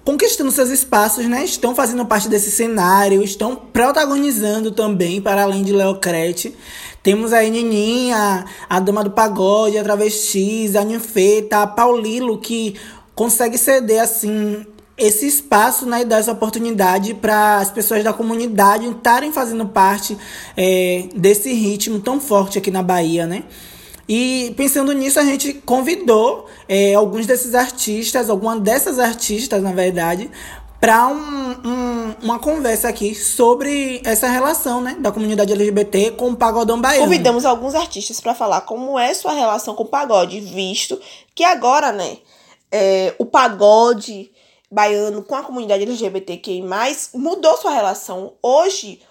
conquistando 0.05 0.51
seus 0.51 0.69
espaços, 0.69 1.25
né? 1.25 1.43
Estão 1.43 1.73
fazendo 1.75 2.05
parte 2.05 2.29
desse 2.29 2.51
cenário, 2.51 3.23
estão 3.23 3.55
protagonizando 3.55 4.71
também, 4.71 5.19
para 5.19 5.41
além 5.41 5.63
de 5.63 5.73
Léo 5.73 5.95
Crete. 5.95 6.55
Temos 7.01 7.33
aí 7.33 7.49
Nininha, 7.49 8.45
a 8.69 8.79
Dama 8.79 9.03
do 9.03 9.11
Pagode, 9.11 9.77
a 9.77 9.83
Travestis, 9.83 10.75
a 10.75 10.83
Ninfeta, 10.83 11.63
a 11.63 11.67
Paulilo, 11.67 12.37
que 12.37 12.75
consegue 13.15 13.57
ceder, 13.57 14.01
assim, 14.01 14.65
esse 14.97 15.27
espaço 15.27 15.85
né, 15.85 16.01
e 16.01 16.05
dar 16.05 16.19
essa 16.19 16.31
oportunidade 16.31 17.13
para 17.15 17.57
as 17.57 17.69
pessoas 17.69 18.03
da 18.03 18.13
comunidade 18.13 18.87
estarem 18.87 19.31
fazendo 19.31 19.65
parte 19.65 20.17
é, 20.55 21.09
desse 21.15 21.51
ritmo 21.51 21.99
tão 21.99 22.19
forte 22.19 22.57
aqui 22.57 22.71
na 22.71 22.81
Bahia, 22.81 23.25
né? 23.25 23.43
E 24.07 24.53
pensando 24.55 24.91
nisso, 24.93 25.19
a 25.19 25.23
gente 25.23 25.53
convidou 25.53 26.47
é, 26.69 26.93
alguns 26.93 27.25
desses 27.25 27.55
artistas, 27.55 28.29
alguma 28.29 28.59
dessas 28.59 28.99
artistas, 28.99 29.63
na 29.63 29.71
verdade, 29.71 30.29
para 30.79 31.07
um, 31.07 31.51
um, 31.65 32.15
uma 32.21 32.37
conversa 32.37 32.89
aqui 32.89 33.15
sobre 33.15 34.01
essa 34.05 34.27
relação 34.27 34.81
né, 34.81 34.95
da 34.99 35.11
comunidade 35.11 35.51
LGBT 35.51 36.11
com 36.11 36.29
o 36.29 36.35
pagodão 36.35 36.79
baiano. 36.79 37.05
Convidamos 37.05 37.45
alguns 37.45 37.73
artistas 37.73 38.19
para 38.19 38.35
falar 38.35 38.61
como 38.61 38.99
é 38.99 39.11
sua 39.13 39.33
relação 39.33 39.73
com 39.73 39.83
o 39.83 39.87
pagode, 39.87 40.39
visto 40.39 40.99
que 41.33 41.43
agora, 41.43 41.91
né, 41.91 42.17
é, 42.71 43.15
o 43.17 43.25
pagode 43.25 44.31
baiano 44.71 45.23
com 45.23 45.35
a 45.35 45.41
comunidade 45.41 45.83
LGBTQI+, 45.83 46.63
mudou 47.15 47.57
sua 47.57 47.71
relação. 47.71 48.33
Hoje, 48.43 49.01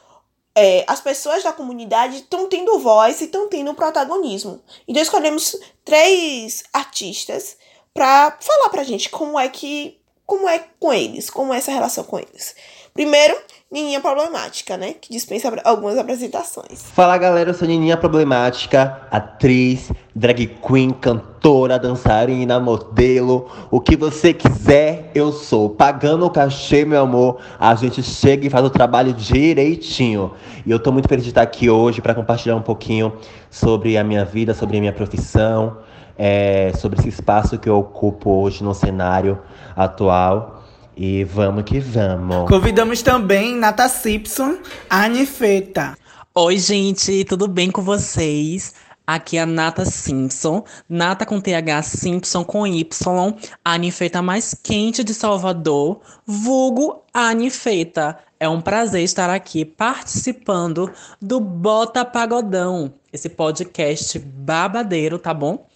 é, 0.55 0.85
as 0.87 1.01
pessoas 1.01 1.43
da 1.43 1.53
comunidade 1.53 2.17
estão 2.19 2.49
tendo 2.49 2.79
voz 2.79 3.21
e 3.21 3.25
estão 3.25 3.49
tendo 3.49 3.75
protagonismo. 3.75 4.63
Então 4.87 5.03
escolhemos 5.03 5.57
três 5.85 6.63
artistas 6.73 7.57
para 7.93 8.37
falar 8.41 8.69
pra 8.69 8.85
gente 8.85 9.09
como 9.11 9.39
é 9.39 9.49
que 9.49 9.99
como 10.27 10.49
é 10.49 10.59
com 10.81 10.93
eles, 10.93 11.29
como 11.29 11.53
é 11.53 11.59
essa 11.59 11.71
relação 11.71 12.03
com 12.05 12.19
eles. 12.19 12.55
Primeiro, 12.95 13.35
Nininha 13.73 14.01
Problemática, 14.01 14.77
né? 14.77 14.95
Que 15.01 15.11
dispensa 15.11 15.53
algumas 15.65 15.99
apresentações. 15.99 16.81
Fala 16.93 17.19
galera, 17.19 17.51
eu 17.51 17.55
sou 17.55 17.67
Nininha 17.67 17.97
Problemática, 17.97 19.01
atriz, 19.11 19.91
drag 20.15 20.47
queen, 20.47 20.93
cantora, 20.93 21.77
dançarina, 21.77 22.61
modelo, 22.61 23.51
o 23.69 23.81
que 23.81 23.97
você 23.97 24.33
quiser, 24.33 25.11
eu 25.13 25.33
sou. 25.33 25.71
Pagando 25.71 26.25
o 26.25 26.31
cachê, 26.31 26.85
meu 26.85 27.03
amor, 27.03 27.41
a 27.59 27.75
gente 27.75 28.01
chega 28.01 28.47
e 28.47 28.51
faz 28.51 28.65
o 28.65 28.71
trabalho 28.71 29.13
direitinho. 29.13 30.31
E 30.65 30.71
eu 30.71 30.79
tô 30.79 30.93
muito 30.93 31.09
feliz 31.09 31.25
de 31.25 31.31
estar 31.33 31.43
aqui 31.43 31.69
hoje 31.69 32.01
para 32.01 32.15
compartilhar 32.15 32.55
um 32.55 32.63
pouquinho 32.63 33.13
sobre 33.51 33.99
a 33.99 34.05
minha 34.05 34.25
vida, 34.25 34.55
sobre 34.55 34.77
a 34.77 34.81
minha 34.81 34.93
profissão, 34.93 35.79
é, 36.17 36.71
sobre 36.77 37.01
esse 37.01 37.09
espaço 37.09 37.59
que 37.59 37.69
eu 37.69 37.77
ocupo 37.77 38.31
hoje 38.31 38.63
no 38.63 38.73
cenário 38.73 39.37
atual. 39.75 40.54
E 40.97 41.25
vamos 41.25 41.65
que 41.65 41.81
vamos. 41.81 42.49
Convidamos 42.49 43.03
também 43.03 43.57
Nata 43.57 43.89
Simpson, 43.89 44.59
a 44.89 45.05
Anifeta. 45.05 45.97
Oi, 46.33 46.57
gente, 46.59 47.25
tudo 47.25 47.49
bem 47.49 47.71
com 47.71 47.83
vocês? 47.83 48.75
Aqui 49.07 49.37
é 49.37 49.43
a 49.43 49.47
Nata 49.47 49.85
Simpson, 49.85 50.65
Nata 50.89 51.27
com 51.27 51.41
TH 51.41 51.83
Simpson 51.83 52.45
com 52.45 52.67
Y, 52.67 53.37
a 53.65 53.73
Anifeta 53.73 54.23
mais 54.23 54.55
quente 54.55 55.03
de 55.03 55.13
Salvador, 55.13 56.01
vulgo 56.25 57.03
Anifeta. 57.13 58.17
É 58.39 58.49
um 58.49 58.61
prazer 58.61 59.03
estar 59.03 59.29
aqui 59.29 59.65
participando 59.65 60.91
do 61.21 61.41
Bota 61.41 62.05
Pagodão, 62.05 62.95
esse 63.13 63.29
podcast 63.29 64.19
babadeiro, 64.19 65.19
tá 65.19 65.35
bom? 65.35 65.67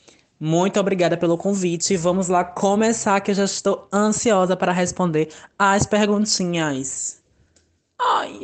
Muito 0.41 0.79
obrigada 0.79 1.17
pelo 1.17 1.37
convite. 1.37 1.97
Vamos 1.97 2.29
lá 2.29 2.45
começar 2.45 3.21
que 3.21 3.33
eu 3.33 3.35
já 3.35 3.45
estou 3.45 3.89
ansiosa 3.93 4.57
para 4.57 4.73
responder 4.73 5.29
as 5.59 5.85
perguntinhas. 5.85 7.19
Ai. 8.01 8.41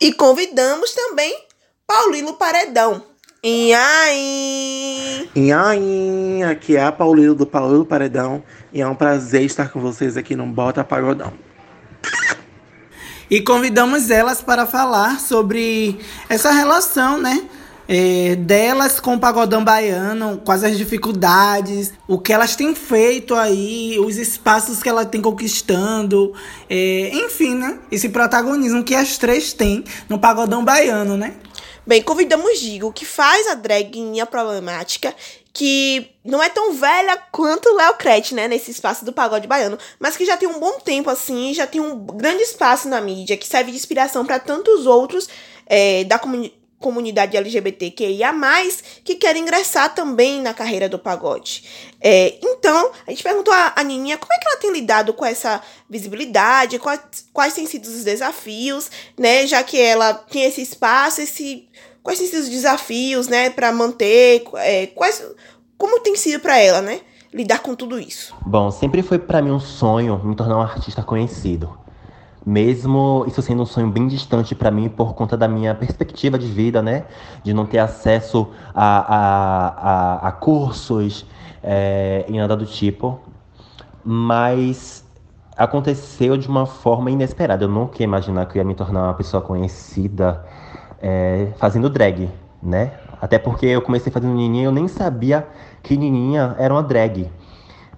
E 0.00 0.12
convidamos 0.12 0.92
também 0.92 1.46
Paulino 1.86 2.34
Paredão. 2.34 3.04
E 3.44 3.72
aí? 3.72 5.30
E 5.34 5.52
aí, 5.52 6.42
aqui 6.42 6.76
é 6.76 6.84
a 6.84 6.92
Paulino 6.92 7.34
do 7.34 7.46
Paulino 7.46 7.84
Paredão 7.84 8.42
e 8.72 8.80
é 8.80 8.86
um 8.86 8.94
prazer 8.94 9.42
estar 9.42 9.70
com 9.70 9.80
vocês 9.80 10.16
aqui 10.16 10.36
no 10.36 10.46
Bota 10.46 10.84
Pagodão. 10.84 11.32
E 13.30 13.40
convidamos 13.40 14.10
elas 14.10 14.42
para 14.42 14.66
falar 14.66 15.18
sobre 15.18 15.98
essa 16.28 16.52
relação, 16.52 17.18
né? 17.18 17.48
É, 17.88 18.36
delas 18.36 19.00
com 19.00 19.14
o 19.14 19.20
pagodão 19.20 19.64
baiano, 19.64 20.40
quais 20.44 20.64
as 20.64 20.76
dificuldades, 20.76 21.92
o 22.06 22.18
que 22.18 22.32
elas 22.32 22.54
têm 22.56 22.74
feito 22.74 23.34
aí, 23.34 23.98
os 23.98 24.16
espaços 24.16 24.82
que 24.82 24.88
ela 24.88 25.04
tem 25.04 25.20
conquistando, 25.20 26.32
é, 26.68 27.10
enfim, 27.12 27.54
né? 27.54 27.78
Esse 27.90 28.08
protagonismo 28.08 28.84
que 28.84 28.94
as 28.94 29.18
três 29.18 29.52
têm 29.52 29.84
no 30.08 30.18
pagodão 30.18 30.64
baiano, 30.64 31.16
né? 31.16 31.34
Bem, 31.84 32.00
convidamos 32.00 32.60
Gigo, 32.60 32.92
que 32.92 33.04
faz 33.04 33.48
a 33.48 33.54
draguinha 33.54 34.24
problemática, 34.24 35.12
que 35.52 36.12
não 36.24 36.40
é 36.40 36.48
tão 36.48 36.72
velha 36.72 37.16
quanto 37.32 37.74
Léo 37.74 37.94
Crete, 37.94 38.34
né, 38.34 38.46
nesse 38.46 38.70
espaço 38.70 39.04
do 39.04 39.12
pagode 39.12 39.48
baiano, 39.48 39.76
mas 39.98 40.16
que 40.16 40.24
já 40.24 40.36
tem 40.36 40.48
um 40.48 40.60
bom 40.60 40.78
tempo, 40.78 41.10
assim, 41.10 41.52
já 41.52 41.66
tem 41.66 41.80
um 41.80 41.98
grande 41.98 42.42
espaço 42.42 42.88
na 42.88 43.00
mídia, 43.00 43.36
que 43.36 43.46
serve 43.46 43.72
de 43.72 43.76
inspiração 43.76 44.24
para 44.24 44.38
tantos 44.38 44.86
outros 44.86 45.28
é, 45.66 46.04
da 46.04 46.20
comunidade 46.20 46.61
comunidade 46.82 47.36
LGBTQIA+, 47.36 48.34
que 49.02 49.14
quer 49.14 49.36
ingressar 49.36 49.94
também 49.94 50.42
na 50.42 50.52
carreira 50.52 50.88
do 50.88 50.98
pagode. 50.98 51.64
É, 52.00 52.34
então, 52.42 52.90
a 53.06 53.10
gente 53.10 53.22
perguntou 53.22 53.54
a, 53.54 53.82
Nininha 53.82 54.18
como 54.18 54.32
é 54.34 54.38
que 54.38 54.48
ela 54.48 54.58
tem 54.58 54.72
lidado 54.72 55.14
com 55.14 55.24
essa 55.24 55.62
visibilidade, 55.88 56.78
quais, 56.78 57.00
quais 57.32 57.54
têm 57.54 57.66
sido 57.66 57.86
os 57.86 58.04
desafios, 58.04 58.90
né, 59.18 59.46
já 59.46 59.62
que 59.62 59.80
ela 59.80 60.12
tem 60.12 60.42
esse 60.42 60.60
espaço, 60.60 61.22
esse, 61.22 61.68
quais 62.02 62.18
têm 62.18 62.28
sido 62.28 62.42
os 62.42 62.48
desafios, 62.50 63.28
né, 63.28 63.48
para 63.48 63.72
manter, 63.72 64.44
é, 64.56 64.88
quais, 64.88 65.24
como 65.78 66.00
tem 66.00 66.16
sido 66.16 66.40
para 66.40 66.58
ela, 66.58 66.82
né, 66.82 67.00
lidar 67.32 67.60
com 67.60 67.74
tudo 67.74 67.98
isso. 67.98 68.34
Bom, 68.44 68.70
sempre 68.70 69.02
foi 69.02 69.18
para 69.18 69.40
mim 69.40 69.52
um 69.52 69.60
sonho 69.60 70.20
me 70.24 70.34
tornar 70.36 70.58
um 70.58 70.62
artista 70.62 71.02
conhecido 71.02 71.81
mesmo 72.44 73.24
isso 73.26 73.40
sendo 73.40 73.62
um 73.62 73.66
sonho 73.66 73.88
bem 73.88 74.08
distante 74.08 74.54
para 74.54 74.70
mim 74.70 74.88
por 74.88 75.14
conta 75.14 75.36
da 75.36 75.46
minha 75.46 75.74
perspectiva 75.74 76.38
de 76.38 76.46
vida, 76.46 76.82
né? 76.82 77.04
De 77.42 77.54
não 77.54 77.66
ter 77.66 77.78
acesso 77.78 78.48
a, 78.74 78.98
a, 78.98 79.68
a, 79.68 80.28
a 80.28 80.32
cursos 80.32 81.24
é, 81.62 82.24
e 82.28 82.36
nada 82.38 82.56
do 82.56 82.66
tipo. 82.66 83.20
Mas 84.04 85.04
aconteceu 85.56 86.36
de 86.36 86.48
uma 86.48 86.66
forma 86.66 87.10
inesperada. 87.10 87.64
Eu 87.64 87.68
nunca 87.68 88.00
ia 88.00 88.04
imaginar 88.04 88.46
que 88.46 88.58
eu 88.58 88.62
ia 88.62 88.66
me 88.66 88.74
tornar 88.74 89.04
uma 89.04 89.14
pessoa 89.14 89.40
conhecida 89.40 90.44
é, 91.00 91.48
fazendo 91.58 91.88
drag, 91.88 92.28
né? 92.62 92.92
Até 93.20 93.38
porque 93.38 93.66
eu 93.66 93.80
comecei 93.80 94.12
fazendo 94.12 94.34
Nininha 94.34 94.62
e 94.62 94.66
eu 94.66 94.72
nem 94.72 94.88
sabia 94.88 95.46
que 95.82 95.96
Nininha 95.96 96.56
era 96.58 96.74
uma 96.74 96.82
drag. 96.82 97.30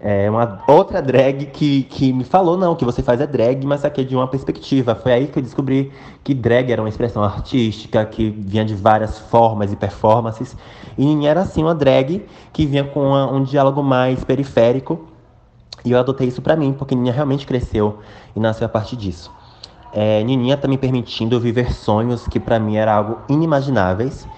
É 0.07 0.29
uma 0.29 0.63
outra 0.69 1.01
drag 1.01 1.47
que, 1.47 1.85
que 1.85 2.13
me 2.13 2.25
falou, 2.25 2.59
não, 2.59 2.77
que 2.77 2.85
você 2.85 3.03
faz 3.03 3.23
é 3.23 3.27
drag, 3.27 3.65
mas 3.65 3.87
aqui 3.87 4.03
é 4.03 4.05
de 4.05 4.15
uma 4.15 4.29
perspectiva. 4.29 4.95
Foi 4.95 5.11
aí 5.15 5.29
que 5.29 5.39
eu 5.39 5.43
descobri 5.43 5.91
que 6.23 6.35
drag 6.35 6.71
era 6.71 6.83
uma 6.83 6.91
expressão 6.91 7.25
artística, 7.25 8.05
que 8.05 8.29
vinha 8.29 8.67
de 8.67 8.75
várias 8.75 9.19
formas 9.19 9.73
e 9.73 9.77
performances. 9.77 10.55
E 10.99 11.27
era 11.27 11.41
assim 11.41 11.63
uma 11.63 11.75
drag 11.75 12.23
que 12.53 12.67
vinha 12.67 12.85
com 12.85 13.01
uma, 13.01 13.33
um 13.33 13.43
diálogo 13.43 13.83
mais 13.83 14.23
periférico. 14.23 15.09
E 15.83 15.93
eu 15.93 15.99
adotei 15.99 16.29
isso 16.29 16.43
para 16.43 16.55
mim, 16.55 16.75
porque 16.75 16.95
Nininha 16.95 17.15
realmente 17.15 17.47
cresceu 17.47 18.01
e 18.37 18.41
nasceu 18.41 18.67
a 18.67 18.69
partir 18.69 18.97
disso. 18.97 19.33
É, 19.91 20.23
Nininha 20.23 20.59
tá 20.59 20.69
me 20.69 20.77
permitindo 20.77 21.41
viver 21.41 21.73
sonhos 21.73 22.29
que 22.29 22.39
para 22.39 22.59
mim 22.59 22.77
era 22.77 22.93
algo 22.95 23.21
inimagináveis. 23.27 24.29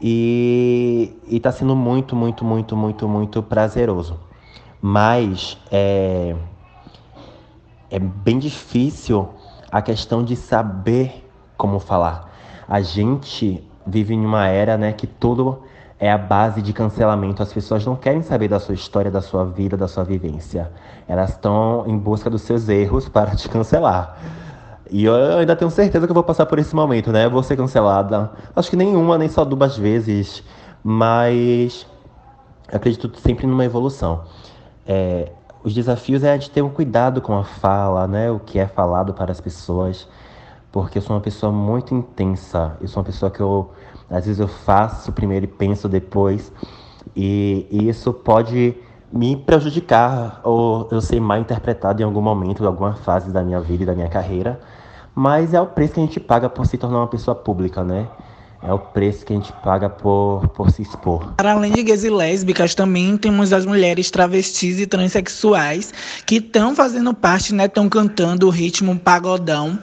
E, 0.00 1.12
e 1.28 1.38
tá 1.40 1.52
sendo 1.52 1.76
muito, 1.76 2.16
muito, 2.16 2.42
muito, 2.42 2.74
muito, 2.74 3.06
muito 3.06 3.42
prazeroso. 3.42 4.18
Mas 4.86 5.56
é, 5.72 6.36
é 7.90 7.98
bem 7.98 8.38
difícil 8.38 9.30
a 9.72 9.80
questão 9.80 10.22
de 10.22 10.36
saber 10.36 11.26
como 11.56 11.78
falar. 11.78 12.30
A 12.68 12.82
gente 12.82 13.66
vive 13.86 14.12
em 14.12 14.22
uma 14.22 14.46
era 14.46 14.76
né, 14.76 14.92
que 14.92 15.06
tudo 15.06 15.62
é 15.98 16.12
a 16.12 16.18
base 16.18 16.60
de 16.60 16.74
cancelamento. 16.74 17.42
As 17.42 17.50
pessoas 17.50 17.86
não 17.86 17.96
querem 17.96 18.20
saber 18.20 18.48
da 18.48 18.60
sua 18.60 18.74
história, 18.74 19.10
da 19.10 19.22
sua 19.22 19.46
vida, 19.46 19.74
da 19.74 19.88
sua 19.88 20.04
vivência. 20.04 20.70
Elas 21.08 21.30
estão 21.30 21.84
em 21.86 21.96
busca 21.96 22.28
dos 22.28 22.42
seus 22.42 22.68
erros 22.68 23.08
para 23.08 23.34
te 23.34 23.48
cancelar. 23.48 24.18
E 24.90 25.06
eu 25.06 25.38
ainda 25.38 25.56
tenho 25.56 25.70
certeza 25.70 26.06
que 26.06 26.10
eu 26.10 26.14
vou 26.14 26.24
passar 26.24 26.44
por 26.44 26.58
esse 26.58 26.76
momento, 26.76 27.10
né? 27.10 27.24
Eu 27.24 27.30
vou 27.30 27.42
ser 27.42 27.56
cancelada. 27.56 28.30
Acho 28.54 28.68
que 28.68 28.76
nenhuma, 28.76 29.16
nem 29.16 29.30
só 29.30 29.46
duas 29.46 29.78
vezes. 29.78 30.44
Mas 30.82 31.86
acredito 32.70 33.10
sempre 33.18 33.46
numa 33.46 33.64
evolução. 33.64 34.24
É, 34.86 35.32
os 35.62 35.74
desafios 35.74 36.22
é 36.22 36.36
de 36.36 36.50
ter 36.50 36.62
um 36.62 36.68
cuidado 36.68 37.22
com 37.22 37.36
a 37.36 37.44
fala, 37.44 38.06
né? 38.06 38.30
O 38.30 38.38
que 38.38 38.58
é 38.58 38.66
falado 38.66 39.14
para 39.14 39.32
as 39.32 39.40
pessoas. 39.40 40.06
Porque 40.70 40.98
eu 40.98 41.02
sou 41.02 41.16
uma 41.16 41.22
pessoa 41.22 41.50
muito 41.50 41.94
intensa. 41.94 42.76
Eu 42.80 42.88
sou 42.88 43.00
uma 43.00 43.06
pessoa 43.06 43.30
que 43.30 43.40
eu, 43.40 43.70
às 44.10 44.26
vezes, 44.26 44.40
eu 44.40 44.48
faço 44.48 45.12
primeiro 45.12 45.44
e 45.46 45.48
penso 45.48 45.88
depois. 45.88 46.52
E, 47.16 47.66
e 47.70 47.88
isso 47.88 48.12
pode 48.12 48.76
me 49.12 49.36
prejudicar 49.36 50.40
ou 50.42 50.88
eu 50.90 51.00
ser 51.00 51.20
mal 51.20 51.38
interpretado 51.38 52.02
em 52.02 52.04
algum 52.04 52.20
momento, 52.20 52.62
em 52.62 52.66
alguma 52.66 52.94
fase 52.94 53.30
da 53.30 53.42
minha 53.44 53.60
vida 53.60 53.84
e 53.84 53.86
da 53.86 53.94
minha 53.94 54.08
carreira. 54.08 54.60
Mas 55.14 55.54
é 55.54 55.60
o 55.60 55.66
preço 55.66 55.94
que 55.94 56.00
a 56.00 56.02
gente 56.02 56.18
paga 56.18 56.50
por 56.50 56.66
se 56.66 56.76
tornar 56.76 56.98
uma 56.98 57.06
pessoa 57.06 57.34
pública, 57.34 57.84
né? 57.84 58.08
É 58.66 58.72
o 58.72 58.78
preço 58.78 59.26
que 59.26 59.32
a 59.34 59.36
gente 59.36 59.52
paga 59.62 59.90
por, 59.90 60.48
por 60.54 60.70
se 60.70 60.80
expor. 60.80 61.34
Para 61.36 61.52
além 61.52 61.70
de 61.70 61.82
gays 61.82 62.02
e 62.02 62.08
lésbicas, 62.08 62.74
também 62.74 63.14
temos 63.18 63.52
as 63.52 63.66
mulheres 63.66 64.10
travestis 64.10 64.80
e 64.80 64.86
transexuais 64.86 65.92
que 66.24 66.36
estão 66.36 66.74
fazendo 66.74 67.12
parte, 67.12 67.54
né? 67.54 67.66
Estão 67.66 67.90
cantando 67.90 68.46
o 68.46 68.50
ritmo 68.50 68.98
pagodão 68.98 69.78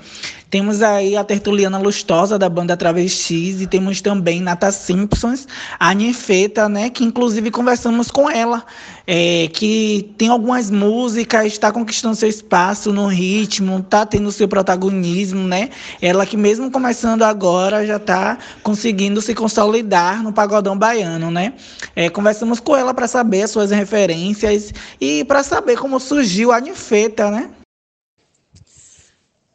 temos 0.52 0.82
aí 0.82 1.16
a 1.16 1.24
Tertuliana 1.24 1.80
Lustosa 1.80 2.38
da 2.38 2.50
banda 2.50 2.76
Travestis 2.76 3.62
e 3.62 3.68
temos 3.68 4.02
também 4.02 4.42
Nata 4.42 4.70
Simpsons, 4.70 5.48
a 5.80 5.94
Ninfeta, 5.94 6.68
né, 6.68 6.90
que 6.90 7.06
inclusive 7.06 7.50
conversamos 7.50 8.12
com 8.12 8.30
ela, 8.30 8.66
é, 9.08 9.48
que 9.54 10.14
tem 10.18 10.28
algumas 10.28 10.70
músicas, 10.70 11.46
está 11.46 11.72
conquistando 11.72 12.18
seu 12.18 12.28
espaço 12.28 12.92
no 12.92 13.08
ritmo, 13.08 13.80
está 13.80 14.06
tendo 14.06 14.30
seu 14.30 14.48
protagonismo, 14.48 15.48
né? 15.48 15.70
Ela 16.02 16.26
que 16.26 16.36
mesmo 16.36 16.70
começando 16.70 17.24
agora 17.24 17.86
já 17.88 17.96
está 17.96 18.38
conseguindo 18.62 19.22
se 19.22 19.34
consolidar 19.34 20.22
no 20.22 20.34
pagodão 20.34 20.78
baiano, 20.78 21.32
né? 21.32 21.54
É, 21.96 22.10
conversamos 22.10 22.60
com 22.60 22.76
ela 22.76 22.94
para 22.94 23.08
saber 23.08 23.44
as 23.44 23.52
suas 23.52 23.72
referências 23.72 24.74
e 25.00 25.24
para 25.24 25.44
saber 25.44 25.78
como 25.78 25.98
surgiu 25.98 26.52
a 26.52 26.60
Ninfeta, 26.60 27.32
né? 27.32 27.50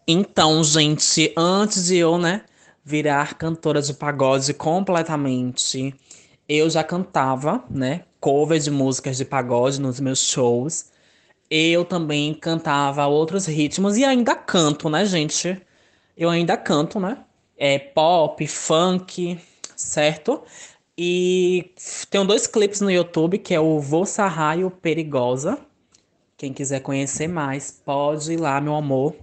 Então, 0.08 0.62
gente, 0.62 1.32
antes 1.36 1.86
de 1.86 1.96
eu, 1.96 2.16
né, 2.16 2.44
virar 2.84 3.34
cantora 3.34 3.82
de 3.82 3.92
pagode 3.92 4.54
completamente, 4.54 5.92
eu 6.48 6.70
já 6.70 6.84
cantava, 6.84 7.64
né, 7.68 8.04
covers 8.20 8.62
de 8.64 8.70
músicas 8.70 9.16
de 9.16 9.24
pagode 9.24 9.80
nos 9.80 9.98
meus 9.98 10.20
shows. 10.20 10.92
Eu 11.50 11.84
também 11.84 12.32
cantava 12.34 13.04
outros 13.06 13.46
ritmos 13.46 13.96
e 13.96 14.04
ainda 14.04 14.36
canto, 14.36 14.88
né, 14.88 15.04
gente? 15.04 15.60
Eu 16.16 16.30
ainda 16.30 16.56
canto, 16.56 17.00
né? 17.00 17.18
É 17.56 17.76
pop, 17.76 18.46
funk, 18.46 19.40
certo? 19.74 20.44
E 20.96 21.72
tenho 22.10 22.24
dois 22.24 22.46
clipes 22.46 22.80
no 22.80 22.90
YouTube, 22.92 23.38
que 23.38 23.52
é 23.54 23.60
o 23.60 23.80
Vou 23.80 24.06
Sarraio 24.06 24.70
Perigosa. 24.70 25.58
Quem 26.36 26.52
quiser 26.52 26.80
conhecer 26.80 27.26
mais, 27.26 27.72
pode 27.84 28.32
ir 28.32 28.36
lá, 28.36 28.60
meu 28.60 28.76
amor 28.76 29.16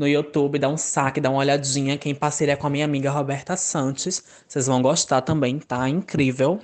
no 0.00 0.08
YouTube, 0.08 0.58
dá 0.58 0.66
um 0.66 0.78
saque, 0.78 1.20
dá 1.20 1.28
uma 1.28 1.40
olhadinha. 1.40 1.98
Quem 1.98 2.14
parceria 2.14 2.56
com 2.56 2.66
a 2.66 2.70
minha 2.70 2.86
amiga 2.86 3.10
Roberta 3.10 3.54
Santos. 3.54 4.24
Vocês 4.48 4.66
vão 4.66 4.80
gostar 4.80 5.20
também, 5.20 5.58
tá? 5.58 5.86
Incrível 5.90 6.58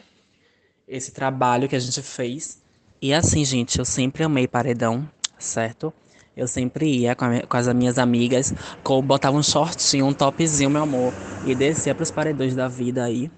esse 0.89 1.13
trabalho 1.13 1.69
que 1.69 1.77
a 1.77 1.79
gente 1.79 2.01
fez. 2.01 2.63
E 3.01 3.13
assim, 3.13 3.45
gente, 3.45 3.79
eu 3.79 3.85
sempre 3.85 4.25
amei 4.25 4.49
paredão, 4.49 5.07
certo? 5.39 5.93
Eu 6.35 6.49
sempre 6.49 6.87
ia 6.87 7.15
com, 7.15 7.27
com 7.47 7.57
as 7.59 7.69
minhas 7.75 7.99
amigas, 7.99 8.55
com, 8.83 9.03
botava 9.03 9.37
um 9.37 9.43
shortinho, 9.43 10.07
um 10.07 10.15
topzinho, 10.15 10.71
meu 10.71 10.85
amor, 10.85 11.13
e 11.45 11.55
descia 11.55 11.95
pros 11.95 12.11
paredões 12.11 12.55
da 12.55 12.69
vida 12.69 13.05
aí. 13.05 13.31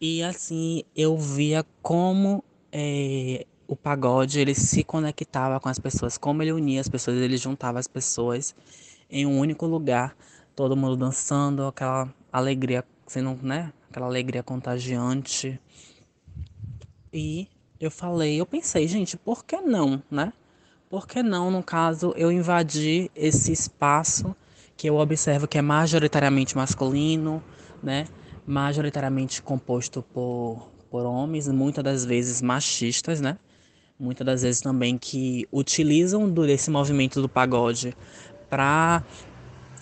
E 0.00 0.24
assim, 0.24 0.82
eu 0.96 1.16
via 1.16 1.64
como 1.80 2.42
é, 2.72 3.46
o 3.68 3.76
pagode, 3.76 4.40
ele 4.40 4.56
se 4.56 4.82
conectava 4.82 5.60
com 5.60 5.68
as 5.68 5.78
pessoas, 5.78 6.18
como 6.18 6.42
ele 6.42 6.50
unia 6.50 6.80
as 6.80 6.88
pessoas, 6.88 7.16
ele 7.18 7.36
juntava 7.36 7.78
as 7.78 7.86
pessoas 7.86 8.56
em 9.14 9.24
um 9.24 9.38
único 9.38 9.64
lugar, 9.64 10.16
todo 10.56 10.76
mundo 10.76 10.96
dançando, 10.96 11.68
aquela 11.68 12.12
alegria, 12.32 12.84
sendo, 13.06 13.38
né? 13.40 13.72
Aquela 13.88 14.06
alegria 14.06 14.42
contagiante. 14.42 15.60
E 17.12 17.46
eu 17.78 17.92
falei, 17.92 18.40
eu 18.40 18.44
pensei, 18.44 18.88
gente, 18.88 19.16
por 19.16 19.44
que 19.44 19.56
não, 19.60 20.02
né? 20.10 20.32
Por 20.90 21.06
que 21.06 21.22
não, 21.22 21.48
no 21.48 21.62
caso, 21.62 22.12
eu 22.16 22.32
invadir 22.32 23.08
esse 23.14 23.52
espaço 23.52 24.34
que 24.76 24.88
eu 24.88 24.96
observo 24.96 25.46
que 25.46 25.58
é 25.58 25.62
majoritariamente 25.62 26.56
masculino, 26.56 27.40
né? 27.80 28.06
Majoritariamente 28.44 29.40
composto 29.40 30.02
por, 30.02 30.72
por 30.90 31.06
homens, 31.06 31.46
muitas 31.46 31.84
das 31.84 32.04
vezes 32.04 32.42
machistas, 32.42 33.20
né? 33.20 33.38
Muitas 33.96 34.26
das 34.26 34.42
vezes 34.42 34.60
também 34.60 34.98
que 34.98 35.46
utilizam 35.52 36.28
desse 36.28 36.68
movimento 36.68 37.22
do 37.22 37.28
pagode 37.28 37.96
para 38.54 39.02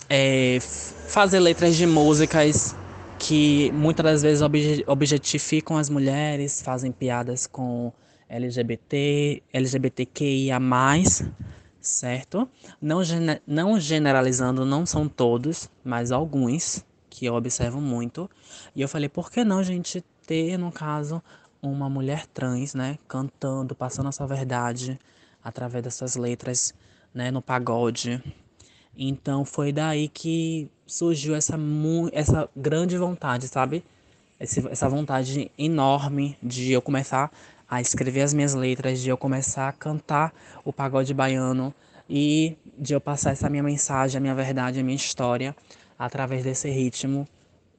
é, 0.09 0.57
fazer 0.59 1.39
letras 1.39 1.75
de 1.75 1.85
músicas 1.85 2.75
que 3.19 3.71
muitas 3.71 4.03
das 4.03 4.21
vezes 4.23 4.41
obje 4.41 4.83
objetificam 4.87 5.77
as 5.77 5.91
mulheres, 5.91 6.59
fazem 6.59 6.91
piadas 6.91 7.45
com 7.45 7.93
LGBT, 8.27 9.43
LGBTQIA+, 9.53 10.59
certo? 11.79 12.49
Não, 12.81 12.99
não 13.45 13.79
generalizando, 13.79 14.65
não 14.65 14.87
são 14.87 15.07
todos, 15.07 15.69
mas 15.83 16.11
alguns 16.11 16.83
que 17.11 17.27
eu 17.27 17.35
observo 17.35 17.79
muito. 17.79 18.27
E 18.75 18.81
eu 18.81 18.89
falei, 18.89 19.07
por 19.07 19.29
que 19.29 19.43
não, 19.43 19.61
gente, 19.61 20.03
ter, 20.25 20.57
no 20.57 20.71
caso, 20.71 21.21
uma 21.61 21.87
mulher 21.87 22.25
trans, 22.25 22.73
né, 22.73 22.97
cantando, 23.07 23.75
passando 23.75 24.09
a 24.09 24.11
sua 24.11 24.25
verdade 24.25 24.99
através 25.43 25.83
das 25.83 25.93
suas 25.93 26.15
letras, 26.15 26.73
né, 27.13 27.29
no 27.29 27.39
pagode, 27.39 28.19
então 28.97 29.43
foi 29.45 29.71
daí 29.71 30.07
que 30.07 30.69
surgiu 30.85 31.35
essa, 31.35 31.57
essa 32.11 32.49
grande 32.55 32.97
vontade, 32.97 33.47
sabe? 33.47 33.83
essa 34.39 34.89
vontade 34.89 35.49
enorme 35.57 36.37
de 36.43 36.73
eu 36.73 36.81
começar 36.81 37.31
a 37.69 37.79
escrever 37.79 38.21
as 38.21 38.33
minhas 38.33 38.53
letras, 38.53 38.99
de 38.99 39.09
eu 39.09 39.17
começar 39.17 39.69
a 39.69 39.71
cantar 39.71 40.33
o 40.65 40.73
pagode 40.73 41.13
baiano 41.13 41.73
e 42.09 42.57
de 42.77 42.93
eu 42.93 42.99
passar 42.99 43.31
essa 43.31 43.49
minha 43.49 43.63
mensagem, 43.63 44.17
a 44.17 44.21
minha 44.21 44.35
verdade, 44.35 44.79
a 44.79 44.83
minha 44.83 44.95
história 44.95 45.55
através 45.97 46.43
desse 46.43 46.69
ritmo 46.69 47.27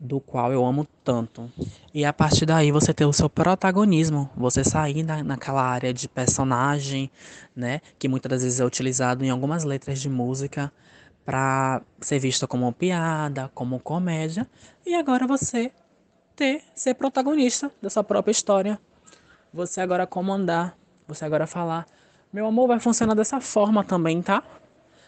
do 0.00 0.20
qual 0.20 0.52
eu 0.52 0.64
amo 0.64 0.86
tanto. 1.04 1.50
E 1.92 2.04
a 2.04 2.12
partir 2.12 2.46
daí 2.46 2.72
você 2.72 2.92
ter 2.92 3.04
o 3.04 3.12
seu 3.12 3.28
protagonismo, 3.28 4.28
você 4.36 4.64
sair 4.64 5.02
na, 5.02 5.22
naquela 5.22 5.62
área 5.62 5.92
de 5.92 6.08
personagem, 6.08 7.10
né, 7.54 7.80
que 7.98 8.08
muitas 8.08 8.30
das 8.30 8.42
vezes 8.42 8.60
é 8.60 8.64
utilizado 8.64 9.24
em 9.24 9.30
algumas 9.30 9.64
letras 9.64 10.00
de 10.00 10.08
música 10.08 10.72
para 11.24 11.80
ser 12.00 12.18
visto 12.18 12.46
como 12.46 12.72
piada, 12.72 13.50
como 13.54 13.80
comédia, 13.80 14.46
e 14.84 14.94
agora 14.94 15.26
você 15.26 15.72
ter 16.36 16.62
ser 16.74 16.94
protagonista 16.94 17.70
da 17.80 17.88
sua 17.88 18.04
própria 18.04 18.32
história. 18.32 18.78
Você 19.52 19.80
agora 19.80 20.06
comandar, 20.06 20.76
você 21.06 21.24
agora 21.24 21.46
falar, 21.46 21.86
meu 22.32 22.46
amor 22.46 22.66
vai 22.66 22.80
funcionar 22.80 23.14
dessa 23.14 23.40
forma 23.40 23.84
também, 23.84 24.20
tá? 24.20 24.42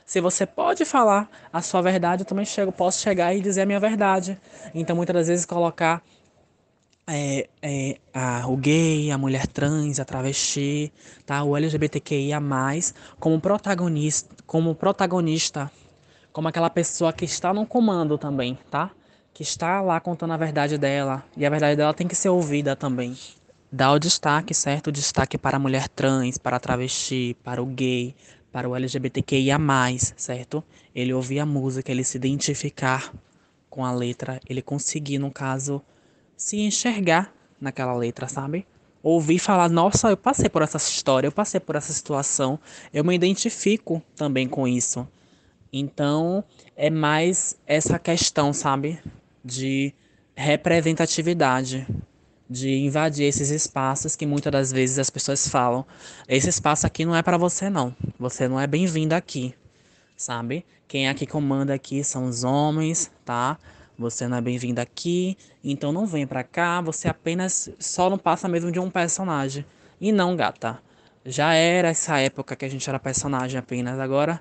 Se 0.04 0.20
você 0.20 0.46
pode 0.46 0.84
falar 0.84 1.28
a 1.52 1.60
sua 1.60 1.82
verdade, 1.82 2.22
eu 2.22 2.26
também 2.26 2.44
chego, 2.44 2.70
posso 2.70 3.02
chegar 3.02 3.34
e 3.34 3.40
dizer 3.40 3.62
a 3.62 3.66
minha 3.66 3.80
verdade. 3.80 4.38
Então, 4.72 4.94
muitas 4.94 5.14
das 5.14 5.26
vezes, 5.26 5.44
colocar 5.44 6.00
é, 7.08 7.48
é, 7.60 7.98
a, 8.14 8.46
o 8.46 8.56
gay, 8.56 9.10
a 9.10 9.18
mulher 9.18 9.48
trans, 9.48 9.98
a 9.98 10.04
travesti, 10.04 10.92
tá? 11.24 11.42
o 11.42 11.56
LGBTQIA+, 11.56 12.40
como 13.18 13.40
protagonista, 13.40 14.32
como 14.46 14.76
protagonista 14.76 15.70
como 16.36 16.48
aquela 16.48 16.68
pessoa 16.68 17.14
que 17.14 17.24
está 17.24 17.54
no 17.54 17.64
comando 17.64 18.18
também, 18.18 18.58
tá? 18.70 18.90
Que 19.32 19.42
está 19.42 19.80
lá 19.80 19.98
contando 19.98 20.34
a 20.34 20.36
verdade 20.36 20.76
dela. 20.76 21.24
E 21.34 21.46
a 21.46 21.48
verdade 21.48 21.76
dela 21.76 21.94
tem 21.94 22.06
que 22.06 22.14
ser 22.14 22.28
ouvida 22.28 22.76
também. 22.76 23.16
Dá 23.72 23.90
o 23.90 23.98
destaque, 23.98 24.52
certo? 24.52 24.88
O 24.88 24.92
destaque 24.92 25.38
para 25.38 25.56
a 25.56 25.58
mulher 25.58 25.88
trans, 25.88 26.36
para 26.36 26.58
a 26.58 26.60
travesti, 26.60 27.34
para 27.42 27.62
o 27.62 27.64
gay, 27.64 28.14
para 28.52 28.68
o 28.68 28.76
LGBTQIA, 28.76 29.56
certo? 30.14 30.62
Ele 30.94 31.14
ouvir 31.14 31.38
a 31.38 31.46
música, 31.46 31.90
ele 31.90 32.04
se 32.04 32.18
identificar 32.18 33.14
com 33.70 33.82
a 33.82 33.90
letra, 33.90 34.38
ele 34.46 34.60
conseguir, 34.60 35.16
no 35.16 35.30
caso, 35.30 35.80
se 36.36 36.58
enxergar 36.58 37.32
naquela 37.58 37.94
letra, 37.94 38.28
sabe? 38.28 38.66
Ouvir 39.02 39.38
falar, 39.38 39.70
nossa, 39.70 40.10
eu 40.10 40.18
passei 40.18 40.50
por 40.50 40.60
essa 40.60 40.76
história, 40.76 41.28
eu 41.28 41.32
passei 41.32 41.60
por 41.60 41.76
essa 41.76 41.94
situação, 41.94 42.60
eu 42.92 43.02
me 43.02 43.14
identifico 43.14 44.02
também 44.14 44.46
com 44.46 44.68
isso. 44.68 45.08
Então, 45.72 46.44
é 46.76 46.90
mais 46.90 47.58
essa 47.66 47.98
questão, 47.98 48.52
sabe? 48.52 48.98
De 49.44 49.92
representatividade. 50.34 51.86
de 52.48 52.76
invadir 52.78 53.24
esses 53.26 53.50
espaços 53.50 54.14
que 54.14 54.24
muitas 54.26 54.52
das 54.52 54.72
vezes 54.72 54.98
as 54.98 55.10
pessoas 55.10 55.48
falam: 55.48 55.84
esse 56.28 56.48
espaço 56.48 56.86
aqui 56.86 57.04
não 57.04 57.14
é 57.14 57.22
para 57.22 57.36
você, 57.36 57.68
não. 57.68 57.94
Você 58.18 58.48
não 58.48 58.60
é 58.60 58.66
bem-vindo 58.66 59.14
aqui, 59.14 59.54
sabe? 60.16 60.64
Quem 60.88 61.08
é 61.08 61.14
que 61.14 61.26
comanda 61.26 61.74
aqui 61.74 62.04
são 62.04 62.26
os 62.26 62.44
homens, 62.44 63.10
tá? 63.24 63.58
Você 63.98 64.28
não 64.28 64.36
é 64.36 64.40
bem-vindo 64.40 64.80
aqui, 64.80 65.36
então 65.64 65.90
não 65.92 66.06
vem 66.06 66.26
pra 66.26 66.44
cá. 66.44 66.80
Você 66.80 67.08
apenas 67.08 67.70
só 67.78 68.10
não 68.10 68.18
passa 68.18 68.48
mesmo 68.48 68.70
de 68.70 68.78
um 68.78 68.90
personagem. 68.90 69.64
E 70.00 70.12
não, 70.12 70.36
gata. 70.36 70.80
Já 71.24 71.54
era 71.54 71.88
essa 71.88 72.18
época 72.20 72.54
que 72.54 72.64
a 72.64 72.68
gente 72.68 72.88
era 72.88 72.98
personagem 73.00 73.58
apenas. 73.58 73.98
Agora 73.98 74.40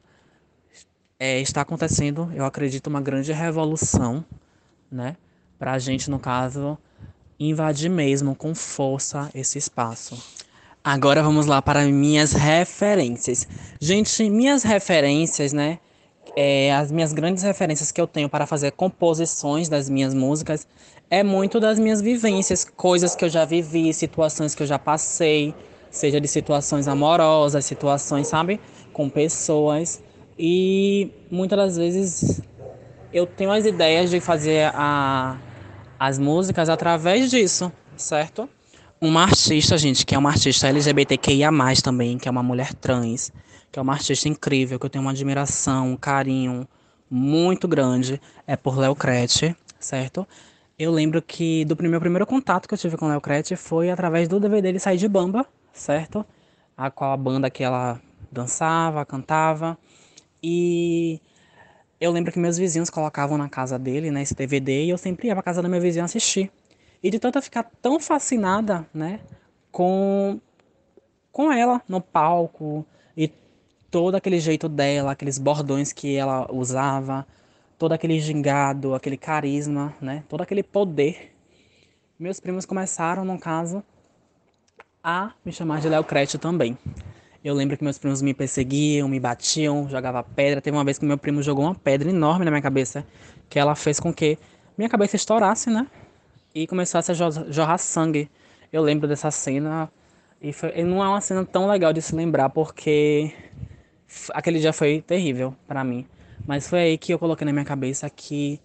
é, 1.20 1.40
está 1.40 1.62
acontecendo, 1.62 2.32
eu 2.34 2.46
acredito, 2.46 2.88
uma 2.88 3.02
grande 3.02 3.32
revolução, 3.32 4.24
né? 4.92 5.16
Pra 5.58 5.80
gente, 5.80 6.10
no 6.10 6.20
caso, 6.20 6.78
invadir 7.40 7.90
mesmo 7.90 8.36
com 8.36 8.54
força 8.54 9.30
esse 9.34 9.58
espaço. 9.58 10.22
Agora 10.84 11.24
vamos 11.24 11.46
lá 11.46 11.62
para 11.62 11.84
minhas 11.86 12.34
referências. 12.34 13.48
Gente, 13.80 14.30
minhas 14.30 14.64
referências, 14.64 15.52
né? 15.52 15.80
É, 16.36 16.74
as 16.76 16.92
minhas 16.92 17.14
grandes 17.14 17.44
referências 17.44 17.92
que 17.92 18.02
eu 18.02 18.06
tenho 18.06 18.28
para 18.28 18.46
fazer 18.46 18.72
composições 18.72 19.70
das 19.70 19.90
minhas 19.90 20.14
músicas 20.14 20.68
é 21.10 21.24
muito 21.24 21.60
das 21.60 21.80
minhas 21.80 22.02
vivências, 22.02 22.66
coisas 22.66 23.16
que 23.16 23.24
eu 23.24 23.30
já 23.30 23.46
vivi, 23.46 23.94
situações 23.94 24.54
que 24.54 24.64
eu 24.64 24.68
já 24.68 24.78
passei, 24.78 25.56
seja 25.90 26.20
de 26.20 26.28
situações 26.28 26.88
amorosas, 26.88 27.64
situações, 27.64 28.28
sabe, 28.28 28.60
com 28.92 29.10
pessoas. 29.10 30.04
E 30.38 31.12
muitas 31.32 31.58
das 31.58 31.78
vezes 31.78 32.42
eu 33.14 33.26
tenho 33.26 33.52
as 33.52 33.66
ideias 33.66 34.10
de 34.10 34.20
fazer 34.20 34.72
a, 34.74 35.38
as 35.98 36.20
músicas 36.20 36.68
através 36.68 37.30
disso, 37.30 37.72
certo? 37.96 38.50
Uma 39.00 39.24
artista, 39.24 39.78
gente, 39.78 40.06
que 40.06 40.14
é 40.16 40.18
uma 40.18 40.30
artista 40.30 40.68
LGBTQIA, 40.68 41.50
também, 41.84 42.18
que 42.18 42.28
é 42.28 42.32
uma 42.32 42.44
mulher 42.44 42.74
trans, 42.74 43.32
que 43.72 43.80
é 43.80 43.82
uma 43.82 43.94
artista 43.94 44.28
incrível, 44.28 44.80
que 44.80 44.86
eu 44.86 44.90
tenho 44.90 45.04
uma 45.04 45.12
admiração, 45.12 45.92
um 45.92 45.98
carinho 45.98 46.68
muito 47.10 47.68
grande, 47.68 48.20
é 48.46 48.58
por 48.58 48.78
Léo 48.78 48.96
Crete, 48.96 49.56
certo? 49.80 50.28
Eu 50.78 50.92
lembro 50.92 51.22
que 51.22 51.64
do 51.64 51.78
meu 51.82 52.00
primeiro 52.02 52.26
contato 52.26 52.68
que 52.68 52.74
eu 52.74 52.78
tive 52.78 52.98
com 52.98 53.08
Léo 53.08 53.22
Crete 53.22 53.56
foi 53.56 53.90
através 53.90 54.28
do 54.28 54.40
DVD 54.40 54.64
dele 54.64 54.80
Sair 54.80 54.98
de 54.98 55.08
Bamba, 55.08 55.46
certo? 55.72 56.26
A 56.76 56.92
qual 56.92 57.14
a 57.14 57.18
banda 57.18 57.50
que 57.50 57.64
ela 57.64 58.02
dançava, 58.30 59.06
cantava. 59.06 59.78
E 60.48 61.20
eu 62.00 62.12
lembro 62.12 62.32
que 62.32 62.38
meus 62.38 62.56
vizinhos 62.56 62.92
colocavam 62.92 63.36
na 63.36 63.50
casa 63.50 63.80
dele, 63.80 64.12
né, 64.12 64.22
esse 64.22 64.36
DVD, 64.36 64.86
e 64.86 64.92
eu 64.92 64.98
sempre 64.98 65.28
ia 65.28 65.34
pra 65.34 65.42
casa 65.42 65.60
do 65.60 65.68
meu 65.68 65.82
vizinho 65.82 66.06
assistir. 66.06 66.52
E 67.02 67.10
de 67.10 67.18
tanto 67.18 67.40
eu 67.40 67.42
ficar 67.42 67.64
tão 67.82 68.00
fascinada, 68.00 68.86
né, 68.94 69.22
com, 69.72 70.40
com 71.32 71.52
ela 71.52 71.82
no 71.90 72.00
palco, 72.00 72.86
e 73.18 73.28
todo 73.90 74.14
aquele 74.14 74.40
jeito 74.40 74.70
dela, 74.70 75.14
aqueles 75.14 75.40
bordões 75.40 75.92
que 75.92 76.16
ela 76.16 76.48
usava, 76.54 77.26
todo 77.76 77.94
aquele 77.94 78.20
gingado, 78.20 78.94
aquele 78.94 79.18
carisma, 79.18 79.96
né, 80.00 80.24
todo 80.30 80.42
aquele 80.42 80.62
poder. 80.62 81.36
Meus 82.20 82.40
primos 82.40 82.68
começaram, 82.68 83.26
no 83.26 83.40
caso, 83.40 83.84
a 85.04 85.32
me 85.44 85.52
chamar 85.52 85.82
de 85.82 85.90
Léo 85.90 86.04
Crete 86.04 86.38
também. 86.38 86.78
Eu 87.46 87.54
lembro 87.54 87.78
que 87.78 87.84
meus 87.84 88.00
primos 88.00 88.24
me 88.24 88.34
perseguiam, 88.34 89.08
me 89.08 89.20
batiam, 89.20 89.88
jogavam 89.88 90.24
pedra. 90.36 90.60
Teve 90.60 90.76
uma 90.76 90.84
vez 90.84 90.98
que 90.98 91.06
meu 91.06 91.16
primo 91.16 91.44
jogou 91.44 91.66
uma 91.66 91.76
pedra 91.76 92.10
enorme 92.10 92.44
na 92.44 92.50
minha 92.50 92.62
cabeça, 92.62 93.06
que 93.48 93.60
ela 93.60 93.76
fez 93.76 94.00
com 94.00 94.12
que 94.12 94.40
minha 94.76 94.90
cabeça 94.90 95.16
estourasse, 95.16 95.70
né? 95.70 95.86
E 96.56 96.66
começasse 96.66 97.12
a 97.12 97.14
jorrar 97.14 97.78
sangue. 97.78 98.32
Eu 98.74 98.82
lembro 98.82 99.08
dessa 99.08 99.30
cena 99.30 99.92
e, 100.42 100.52
foi, 100.52 100.72
e 100.76 100.84
não 100.84 101.04
é 101.04 101.08
uma 101.08 101.22
cena 101.22 101.46
tão 101.46 101.68
legal 101.68 101.94
de 101.94 102.02
se 102.02 102.16
lembrar 102.16 102.50
porque 102.50 103.32
aquele 104.34 104.60
dia 104.60 104.74
foi 104.74 105.04
terrível 105.04 105.56
para 105.68 105.84
mim. 105.84 106.08
Mas 106.48 106.68
foi 106.68 106.80
aí 106.80 106.98
que 106.98 107.14
eu 107.14 107.20
coloquei 107.20 107.46
na 107.46 107.54
minha 107.54 107.64
cabeça 107.64 108.10
que 108.10 108.60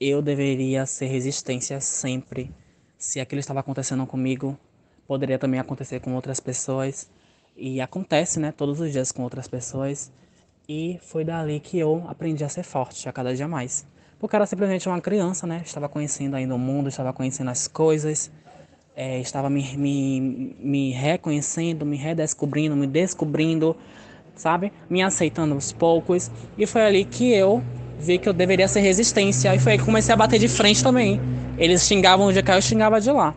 eu 0.00 0.22
deveria 0.22 0.86
ser 0.86 1.06
resistência 1.06 1.80
sempre. 1.80 2.48
Se 2.96 3.18
aquilo 3.18 3.40
estava 3.40 3.58
acontecendo 3.58 4.06
comigo, 4.06 4.56
poderia 5.04 5.36
também 5.36 5.58
acontecer 5.58 5.98
com 5.98 6.14
outras 6.14 6.38
pessoas. 6.38 7.10
E 7.56 7.80
acontece, 7.80 8.40
né, 8.40 8.52
todos 8.52 8.80
os 8.80 8.92
dias 8.92 9.12
com 9.12 9.22
outras 9.22 9.46
pessoas. 9.48 10.10
E 10.68 10.98
foi 11.02 11.24
dali 11.24 11.60
que 11.60 11.78
eu 11.78 12.04
aprendi 12.08 12.44
a 12.44 12.48
ser 12.48 12.62
forte, 12.62 13.08
a 13.08 13.12
cada 13.12 13.34
dia 13.34 13.48
mais. 13.48 13.86
Porque 14.18 14.36
era 14.36 14.46
simplesmente 14.46 14.88
uma 14.88 15.00
criança, 15.00 15.46
né? 15.46 15.62
Estava 15.64 15.88
conhecendo 15.88 16.36
ainda 16.36 16.54
o 16.54 16.58
mundo, 16.58 16.88
estava 16.88 17.12
conhecendo 17.12 17.50
as 17.50 17.66
coisas, 17.66 18.30
é, 18.94 19.18
estava 19.18 19.48
me, 19.48 19.76
me, 19.76 20.56
me 20.60 20.92
reconhecendo, 20.92 21.86
me 21.86 21.96
redescobrindo, 21.96 22.76
me 22.76 22.86
descobrindo, 22.86 23.74
sabe? 24.36 24.72
Me 24.88 25.02
aceitando 25.02 25.54
aos 25.54 25.72
poucos. 25.72 26.30
E 26.56 26.66
foi 26.66 26.82
ali 26.82 27.04
que 27.04 27.32
eu 27.32 27.62
vi 27.98 28.18
que 28.18 28.28
eu 28.28 28.32
deveria 28.32 28.68
ser 28.68 28.80
resistência. 28.80 29.54
E 29.54 29.58
foi 29.58 29.72
aí 29.72 29.78
que 29.78 29.84
comecei 29.84 30.12
a 30.12 30.16
bater 30.16 30.38
de 30.38 30.48
frente 30.48 30.82
também. 30.82 31.20
Eles 31.58 31.86
xingavam 31.86 32.32
de 32.32 32.42
cá, 32.42 32.56
eu 32.56 32.62
xingava 32.62 33.00
de 33.00 33.10
lá. 33.10 33.34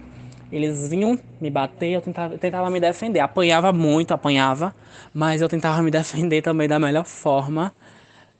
Eles 0.51 0.87
vinham 0.87 1.17
me 1.41 1.49
bater, 1.49 1.91
eu 1.91 2.01
tentava, 2.01 2.37
tentava 2.37 2.69
me 2.69 2.79
defender. 2.79 3.19
Apanhava 3.19 3.73
muito, 3.73 4.13
apanhava, 4.13 4.75
mas 5.13 5.41
eu 5.41 5.49
tentava 5.49 5.81
me 5.81 5.89
defender 5.89 6.41
também 6.41 6.67
da 6.67 6.79
melhor 6.79 7.05
forma. 7.05 7.73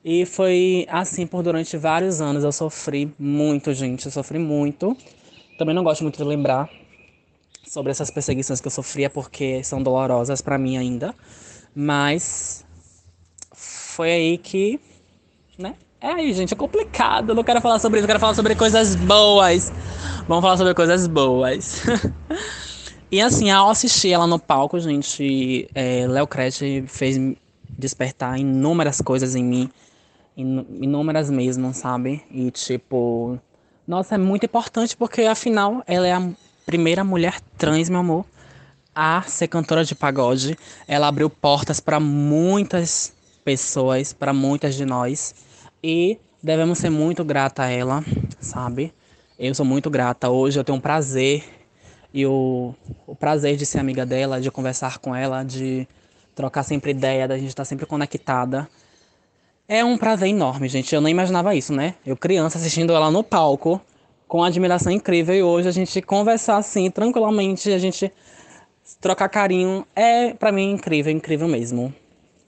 E 0.04 0.26
foi 0.26 0.86
assim 0.90 1.26
por 1.26 1.42
durante 1.42 1.76
vários 1.76 2.20
anos. 2.20 2.44
Eu 2.44 2.52
sofri 2.52 3.12
muito, 3.18 3.72
gente. 3.72 4.06
Eu 4.06 4.12
sofri 4.12 4.38
muito. 4.38 4.96
Também 5.58 5.74
não 5.74 5.82
gosto 5.82 6.02
muito 6.02 6.18
de 6.18 6.24
lembrar 6.24 6.68
sobre 7.66 7.90
essas 7.90 8.10
perseguições 8.10 8.60
que 8.60 8.66
eu 8.66 8.70
sofria 8.70 9.08
porque 9.08 9.64
são 9.64 9.82
dolorosas 9.82 10.40
para 10.40 10.58
mim 10.58 10.76
ainda. 10.76 11.14
Mas 11.74 12.64
foi 13.52 14.12
aí 14.12 14.38
que, 14.38 14.78
né? 15.58 15.74
É 16.00 16.08
aí, 16.08 16.32
gente, 16.34 16.52
é 16.52 16.56
complicado. 16.56 17.30
Eu 17.30 17.34
não 17.34 17.42
quero 17.42 17.60
falar 17.60 17.78
sobre 17.78 17.98
isso, 17.98 18.04
eu 18.04 18.08
quero 18.08 18.20
falar 18.20 18.34
sobre 18.34 18.54
coisas 18.54 18.94
boas. 18.94 19.72
Vamos 20.26 20.42
falar 20.42 20.56
sobre 20.56 20.72
coisas 20.72 21.06
boas. 21.06 21.82
e 23.12 23.20
assim, 23.20 23.50
ao 23.50 23.68
assistir 23.68 24.10
ela 24.10 24.26
no 24.26 24.38
palco, 24.38 24.80
gente, 24.80 25.68
é, 25.74 26.06
Léo 26.06 26.26
Crete 26.26 26.82
fez 26.88 27.18
despertar 27.68 28.38
inúmeras 28.38 29.02
coisas 29.02 29.34
em 29.34 29.44
mim. 29.44 29.70
Inúmeras 30.34 31.28
mesmo, 31.28 31.74
sabe? 31.74 32.22
E 32.30 32.50
tipo, 32.50 33.38
nossa, 33.86 34.14
é 34.14 34.18
muito 34.18 34.46
importante 34.46 34.96
porque 34.96 35.22
afinal 35.22 35.82
ela 35.86 36.06
é 36.06 36.12
a 36.14 36.30
primeira 36.64 37.04
mulher 37.04 37.38
trans, 37.58 37.90
meu 37.90 38.00
amor, 38.00 38.24
a 38.94 39.20
ser 39.22 39.48
cantora 39.48 39.84
de 39.84 39.94
pagode. 39.94 40.56
Ela 40.88 41.06
abriu 41.06 41.28
portas 41.28 41.80
para 41.80 42.00
muitas 42.00 43.12
pessoas, 43.44 44.14
para 44.14 44.32
muitas 44.32 44.74
de 44.74 44.86
nós. 44.86 45.34
E 45.82 46.18
devemos 46.42 46.78
ser 46.78 46.88
muito 46.88 47.22
grata 47.22 47.64
a 47.64 47.70
ela, 47.70 48.02
sabe? 48.40 48.90
Eu 49.36 49.52
sou 49.52 49.66
muito 49.66 49.90
grata. 49.90 50.30
Hoje 50.30 50.60
eu 50.60 50.62
tenho 50.62 50.78
um 50.78 50.80
prazer 50.80 51.44
e 52.12 52.24
o, 52.24 52.72
o 53.04 53.16
prazer 53.16 53.56
de 53.56 53.66
ser 53.66 53.80
amiga 53.80 54.06
dela, 54.06 54.40
de 54.40 54.48
conversar 54.48 54.98
com 54.98 55.12
ela, 55.12 55.42
de 55.42 55.88
trocar 56.36 56.62
sempre 56.62 56.92
ideia, 56.92 57.26
da 57.26 57.36
gente 57.36 57.48
estar 57.48 57.64
sempre 57.64 57.84
conectada. 57.84 58.68
É 59.66 59.84
um 59.84 59.98
prazer 59.98 60.28
enorme, 60.28 60.68
gente. 60.68 60.94
Eu 60.94 61.00
não 61.00 61.08
imaginava 61.08 61.52
isso, 61.52 61.72
né? 61.72 61.96
Eu 62.06 62.16
criança 62.16 62.58
assistindo 62.58 62.92
ela 62.92 63.10
no 63.10 63.24
palco, 63.24 63.80
com 64.28 64.44
admiração 64.44 64.92
incrível, 64.92 65.34
e 65.34 65.42
hoje 65.42 65.68
a 65.68 65.72
gente 65.72 66.00
conversar 66.00 66.58
assim, 66.58 66.88
tranquilamente, 66.88 67.72
a 67.72 67.78
gente 67.78 68.12
trocar 69.00 69.28
carinho, 69.28 69.84
é 69.96 70.32
para 70.32 70.52
mim 70.52 70.72
incrível, 70.72 71.10
incrível 71.10 71.48
mesmo. 71.48 71.92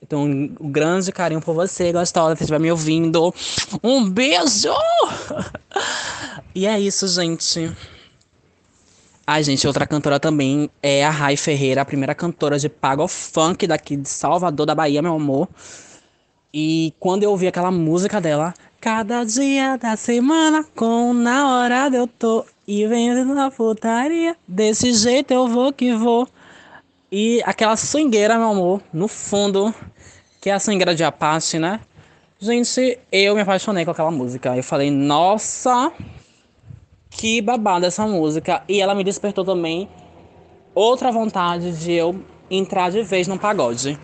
Então, 0.01 0.23
um 0.23 0.71
grande 0.71 1.11
carinho 1.11 1.41
por 1.41 1.53
você, 1.53 1.91
gostosa, 1.91 2.35
se 2.37 2.43
estiver 2.43 2.59
me 2.59 2.71
ouvindo. 2.71 3.33
Um 3.83 4.09
beijo! 4.09 4.71
e 6.57 6.65
é 6.65 6.79
isso, 6.79 7.07
gente. 7.07 7.71
Ai, 9.27 9.43
gente, 9.43 9.67
outra 9.67 9.85
cantora 9.85 10.19
também 10.19 10.71
é 10.81 11.05
a 11.05 11.11
Rai 11.11 11.37
Ferreira, 11.37 11.81
a 11.83 11.85
primeira 11.85 12.15
cantora 12.15 12.57
de 12.57 12.67
pago 12.67 13.07
funk 13.07 13.67
daqui 13.67 13.95
de 13.95 14.09
Salvador, 14.09 14.65
da 14.65 14.73
Bahia, 14.73 14.99
meu 14.99 15.13
amor. 15.13 15.47
E 16.51 16.95
quando 16.99 17.21
eu 17.21 17.29
ouvi 17.29 17.45
aquela 17.45 17.69
música 17.69 18.19
dela, 18.19 18.55
cada 18.81 19.23
dia 19.23 19.77
da 19.77 19.95
semana, 19.95 20.65
com 20.75 21.13
na 21.13 21.47
hora 21.47 21.91
eu 21.93 22.07
tô 22.07 22.43
e 22.67 22.87
vendo 22.87 23.35
na 23.35 23.51
putaria, 23.51 24.35
desse 24.47 24.93
jeito 24.93 25.31
eu 25.31 25.47
vou 25.47 25.71
que 25.71 25.93
vou. 25.93 26.27
E 27.11 27.39
aquela 27.45 27.77
swingueira, 27.77 28.35
meu 28.35 28.49
amor, 28.49 28.81
no 28.91 29.07
fundo, 29.07 29.71
que 30.41 30.49
é 30.49 30.53
a 30.53 30.59
swingueira 30.59 30.95
de 30.95 31.03
Apache, 31.03 31.59
né? 31.59 31.81
Gente, 32.39 32.97
eu 33.11 33.35
me 33.35 33.41
apaixonei 33.41 33.85
com 33.85 33.91
aquela 33.91 34.09
música. 34.09 34.57
Eu 34.57 34.63
falei, 34.63 34.89
nossa, 34.89 35.91
que 37.17 37.41
babada 37.41 37.87
essa 37.87 38.05
música. 38.05 38.63
E 38.69 38.79
ela 38.79 38.93
me 38.93 39.03
despertou 39.03 39.43
também 39.43 39.89
outra 40.73 41.11
vontade 41.11 41.71
de 41.71 41.91
eu 41.91 42.15
entrar 42.49 42.91
de 42.91 43.01
vez 43.01 43.27
no 43.27 43.37
pagode. 43.37 43.99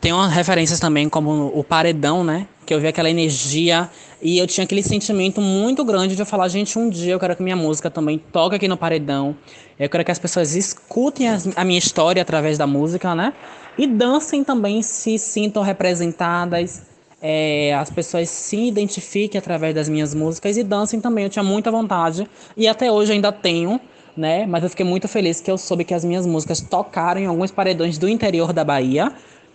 Tem 0.00 0.12
umas 0.12 0.32
referências 0.32 0.78
também 0.78 1.08
como 1.08 1.50
o 1.54 1.64
Paredão, 1.64 2.22
né? 2.22 2.46
Que 2.64 2.72
eu 2.72 2.80
vi 2.80 2.86
aquela 2.86 3.10
energia 3.10 3.90
E 4.22 4.38
eu 4.38 4.46
tinha 4.46 4.64
aquele 4.64 4.82
sentimento 4.82 5.40
muito 5.40 5.82
grande 5.82 6.14
de 6.14 6.24
falar, 6.26 6.46
gente, 6.48 6.78
um 6.78 6.90
dia 6.90 7.14
eu 7.14 7.18
quero 7.18 7.34
que 7.34 7.42
minha 7.42 7.56
música 7.56 7.90
também 7.90 8.18
toque 8.18 8.56
aqui 8.56 8.68
no 8.68 8.76
paredão. 8.76 9.34
Eu 9.78 9.88
quero 9.88 10.04
que 10.04 10.10
as 10.10 10.18
pessoas 10.18 10.54
escutem 10.54 11.26
a 11.56 11.64
minha 11.64 11.78
história 11.78 12.20
através 12.20 12.58
da 12.58 12.66
música, 12.66 13.14
né? 13.14 13.32
E 13.78 13.86
dancem 13.86 14.44
também, 14.44 14.82
se 14.82 15.18
sintam 15.18 15.62
representadas. 15.62 16.82
É, 17.22 17.74
as 17.74 17.90
pessoas 17.90 18.30
se 18.30 18.56
identifiquem 18.56 19.38
através 19.38 19.74
das 19.74 19.88
minhas 19.88 20.14
músicas 20.14 20.56
e 20.56 20.62
dancem 20.62 21.00
também. 21.00 21.24
Eu 21.24 21.30
tinha 21.30 21.42
muita 21.42 21.70
vontade 21.70 22.26
e 22.56 22.66
até 22.66 22.90
hoje 22.90 23.12
ainda 23.12 23.30
tenho, 23.30 23.78
né? 24.16 24.46
Mas 24.46 24.62
eu 24.62 24.70
fiquei 24.70 24.86
muito 24.86 25.06
feliz 25.06 25.40
que 25.40 25.50
eu 25.50 25.58
soube 25.58 25.84
que 25.84 25.92
as 25.92 26.04
minhas 26.04 26.26
músicas 26.26 26.60
tocaram 26.60 27.20
em 27.20 27.26
alguns 27.26 27.50
paredões 27.50 27.98
do 27.98 28.08
interior 28.08 28.52
da 28.52 28.64
Bahia. 28.64 29.12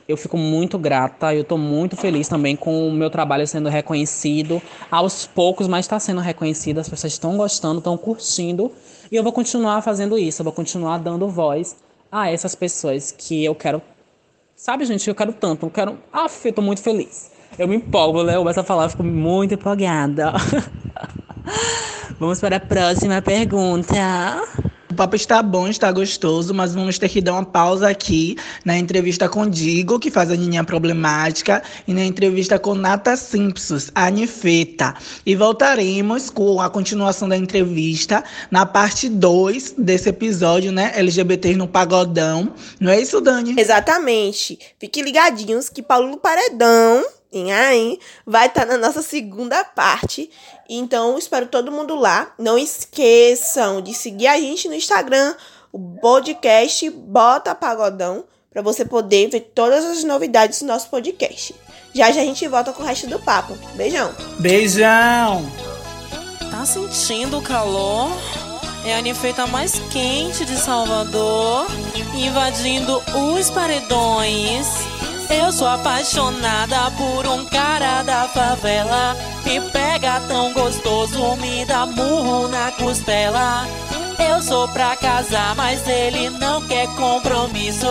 Eu 0.07 0.15
fico 0.15 0.37
muito 0.37 0.77
grata, 0.77 1.33
eu 1.33 1.43
tô 1.43 1.57
muito 1.57 1.97
feliz 1.97 2.27
também 2.27 2.55
com 2.55 2.87
o 2.87 2.91
meu 2.91 3.09
trabalho 3.09 3.47
sendo 3.47 3.69
reconhecido. 3.69 4.61
Aos 4.91 5.25
poucos, 5.25 5.67
mas 5.67 5.85
está 5.85 5.99
sendo 5.99 6.21
reconhecido, 6.21 6.77
as 6.77 6.87
pessoas 6.87 7.13
estão 7.13 7.35
gostando, 7.35 7.79
estão 7.79 7.97
curtindo. 7.97 8.71
E 9.11 9.15
eu 9.15 9.23
vou 9.23 9.33
continuar 9.33 9.81
fazendo 9.81 10.19
isso, 10.19 10.41
eu 10.41 10.43
vou 10.43 10.53
continuar 10.53 10.99
dando 10.99 11.27
voz 11.27 11.77
a 12.11 12.29
essas 12.29 12.53
pessoas 12.53 13.11
que 13.11 13.43
eu 13.43 13.55
quero. 13.55 13.81
Sabe, 14.55 14.85
gente, 14.85 15.07
eu 15.07 15.15
quero 15.15 15.33
tanto, 15.33 15.65
eu 15.65 15.71
quero. 15.71 15.97
Ah, 16.13 16.27
eu 16.45 16.53
tô 16.53 16.61
muito 16.61 16.83
feliz. 16.83 17.34
Eu 17.57 17.67
me 17.67 17.77
empolgo, 17.77 18.23
né? 18.23 18.35
Eu 18.35 18.39
começo 18.39 18.59
a 18.59 18.63
falar, 18.63 18.89
fico 18.89 19.03
muito 19.03 19.53
empolgada. 19.53 20.33
Vamos 22.19 22.39
para 22.39 22.57
a 22.57 22.59
próxima 22.59 23.21
pergunta. 23.21 23.95
O 24.89 24.95
papo 24.95 25.17
está 25.17 25.43
bom, 25.43 25.67
está 25.67 25.91
gostoso, 25.91 26.53
mas 26.53 26.73
vamos 26.73 26.97
ter 26.97 27.09
que 27.09 27.19
dar 27.19 27.33
uma 27.33 27.43
pausa 27.43 27.89
aqui 27.89 28.37
na 28.63 28.77
entrevista 28.77 29.27
com 29.27 29.45
Digo, 29.45 29.99
que 29.99 30.09
faz 30.09 30.31
a 30.31 30.37
Nininha 30.37 30.63
Problemática, 30.63 31.61
e 31.85 31.93
na 31.93 32.05
entrevista 32.05 32.57
com 32.57 32.73
Nata 32.73 33.17
Simpsons, 33.17 33.91
a 33.93 34.09
Nifeta. 34.09 34.93
E 35.25 35.35
voltaremos 35.35 36.29
com 36.29 36.61
a 36.61 36.69
continuação 36.69 37.27
da 37.27 37.35
entrevista 37.35 38.23
na 38.49 38.65
parte 38.65 39.09
2 39.09 39.75
desse 39.77 40.07
episódio, 40.07 40.71
né? 40.71 40.93
LGBT 40.95 41.57
no 41.57 41.67
Pagodão. 41.67 42.53
Não 42.79 42.89
é 42.89 43.01
isso, 43.01 43.19
Dani? 43.19 43.55
Exatamente. 43.57 44.57
Fiquem 44.79 45.03
ligadinhos 45.03 45.67
que 45.67 45.83
Paulo 45.83 46.15
Paredão 46.15 47.03
hein, 47.39 47.99
vai 48.25 48.47
estar 48.47 48.65
tá 48.65 48.73
na 48.73 48.77
nossa 48.77 49.01
segunda 49.01 49.63
parte. 49.63 50.29
Então, 50.69 51.17
espero 51.17 51.47
todo 51.47 51.71
mundo 51.71 51.95
lá. 51.95 52.33
Não 52.37 52.57
esqueçam 52.57 53.81
de 53.81 53.93
seguir 53.93 54.27
a 54.27 54.39
gente 54.39 54.67
no 54.67 54.73
Instagram, 54.73 55.35
o 55.71 55.79
podcast 55.99 56.89
Bota 56.89 57.53
Pagodão, 57.53 58.25
para 58.51 58.61
você 58.61 58.85
poder 58.85 59.29
ver 59.29 59.51
todas 59.53 59.83
as 59.83 60.03
novidades 60.03 60.61
do 60.61 60.67
nosso 60.67 60.89
podcast. 60.89 61.53
Já 61.93 62.11
já 62.11 62.21
a 62.21 62.25
gente 62.25 62.47
volta 62.47 62.73
com 62.73 62.83
o 62.83 62.85
resto 62.85 63.07
do 63.07 63.19
papo. 63.19 63.57
Beijão. 63.75 64.13
Beijão. 64.39 65.45
Tá 66.51 66.65
sentindo 66.65 67.37
o 67.37 67.41
calor? 67.41 68.09
É 68.85 68.95
a 68.95 69.01
ninfeita 69.01 69.47
mais 69.47 69.79
quente 69.91 70.45
de 70.45 70.57
Salvador, 70.57 71.65
invadindo 72.13 73.01
os 73.33 73.49
paredões. 73.49 74.67
Eu 75.29 75.51
sou 75.51 75.67
apaixonada 75.67 76.91
por 76.91 77.27
um 77.27 77.45
cara 77.45 78.03
da 78.03 78.27
favela. 78.27 79.15
Me 79.45 79.59
pega 79.71 80.19
tão 80.27 80.53
gostoso, 80.53 81.35
me 81.37 81.65
dá 81.65 81.85
murro 81.85 82.47
na 82.47 82.71
costela. 82.71 83.67
Eu 84.17 84.41
sou 84.41 84.67
pra 84.69 84.95
casar, 84.95 85.55
mas 85.55 85.87
ele 85.87 86.29
não 86.31 86.61
quer 86.67 86.87
compromisso. 86.95 87.85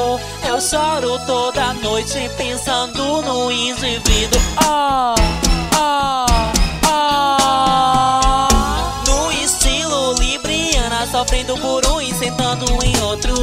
Eu 0.46 0.60
choro 0.60 1.18
toda 1.26 1.74
noite 1.74 2.30
pensando 2.36 3.22
no 3.22 3.50
indivíduo. 3.50 4.40
Oh, 4.66 5.14
oh, 5.76 6.26
oh. 6.88 8.48
No 9.10 9.32
estilo 9.32 10.14
libriana, 10.14 11.06
sofrendo 11.06 11.56
por 11.58 11.86
um 11.86 12.00
e 12.00 12.12
sentando 12.14 12.64
em 12.84 13.00
outro. 13.02 13.34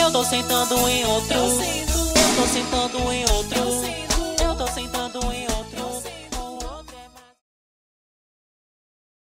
Eu 0.00 0.10
tô 0.10 0.24
sentando 0.24 0.88
em 0.88 1.04
outro 1.06 1.81
tô 2.36 2.46
sentando 2.46 3.12
em 3.12 3.24
outro. 3.30 4.01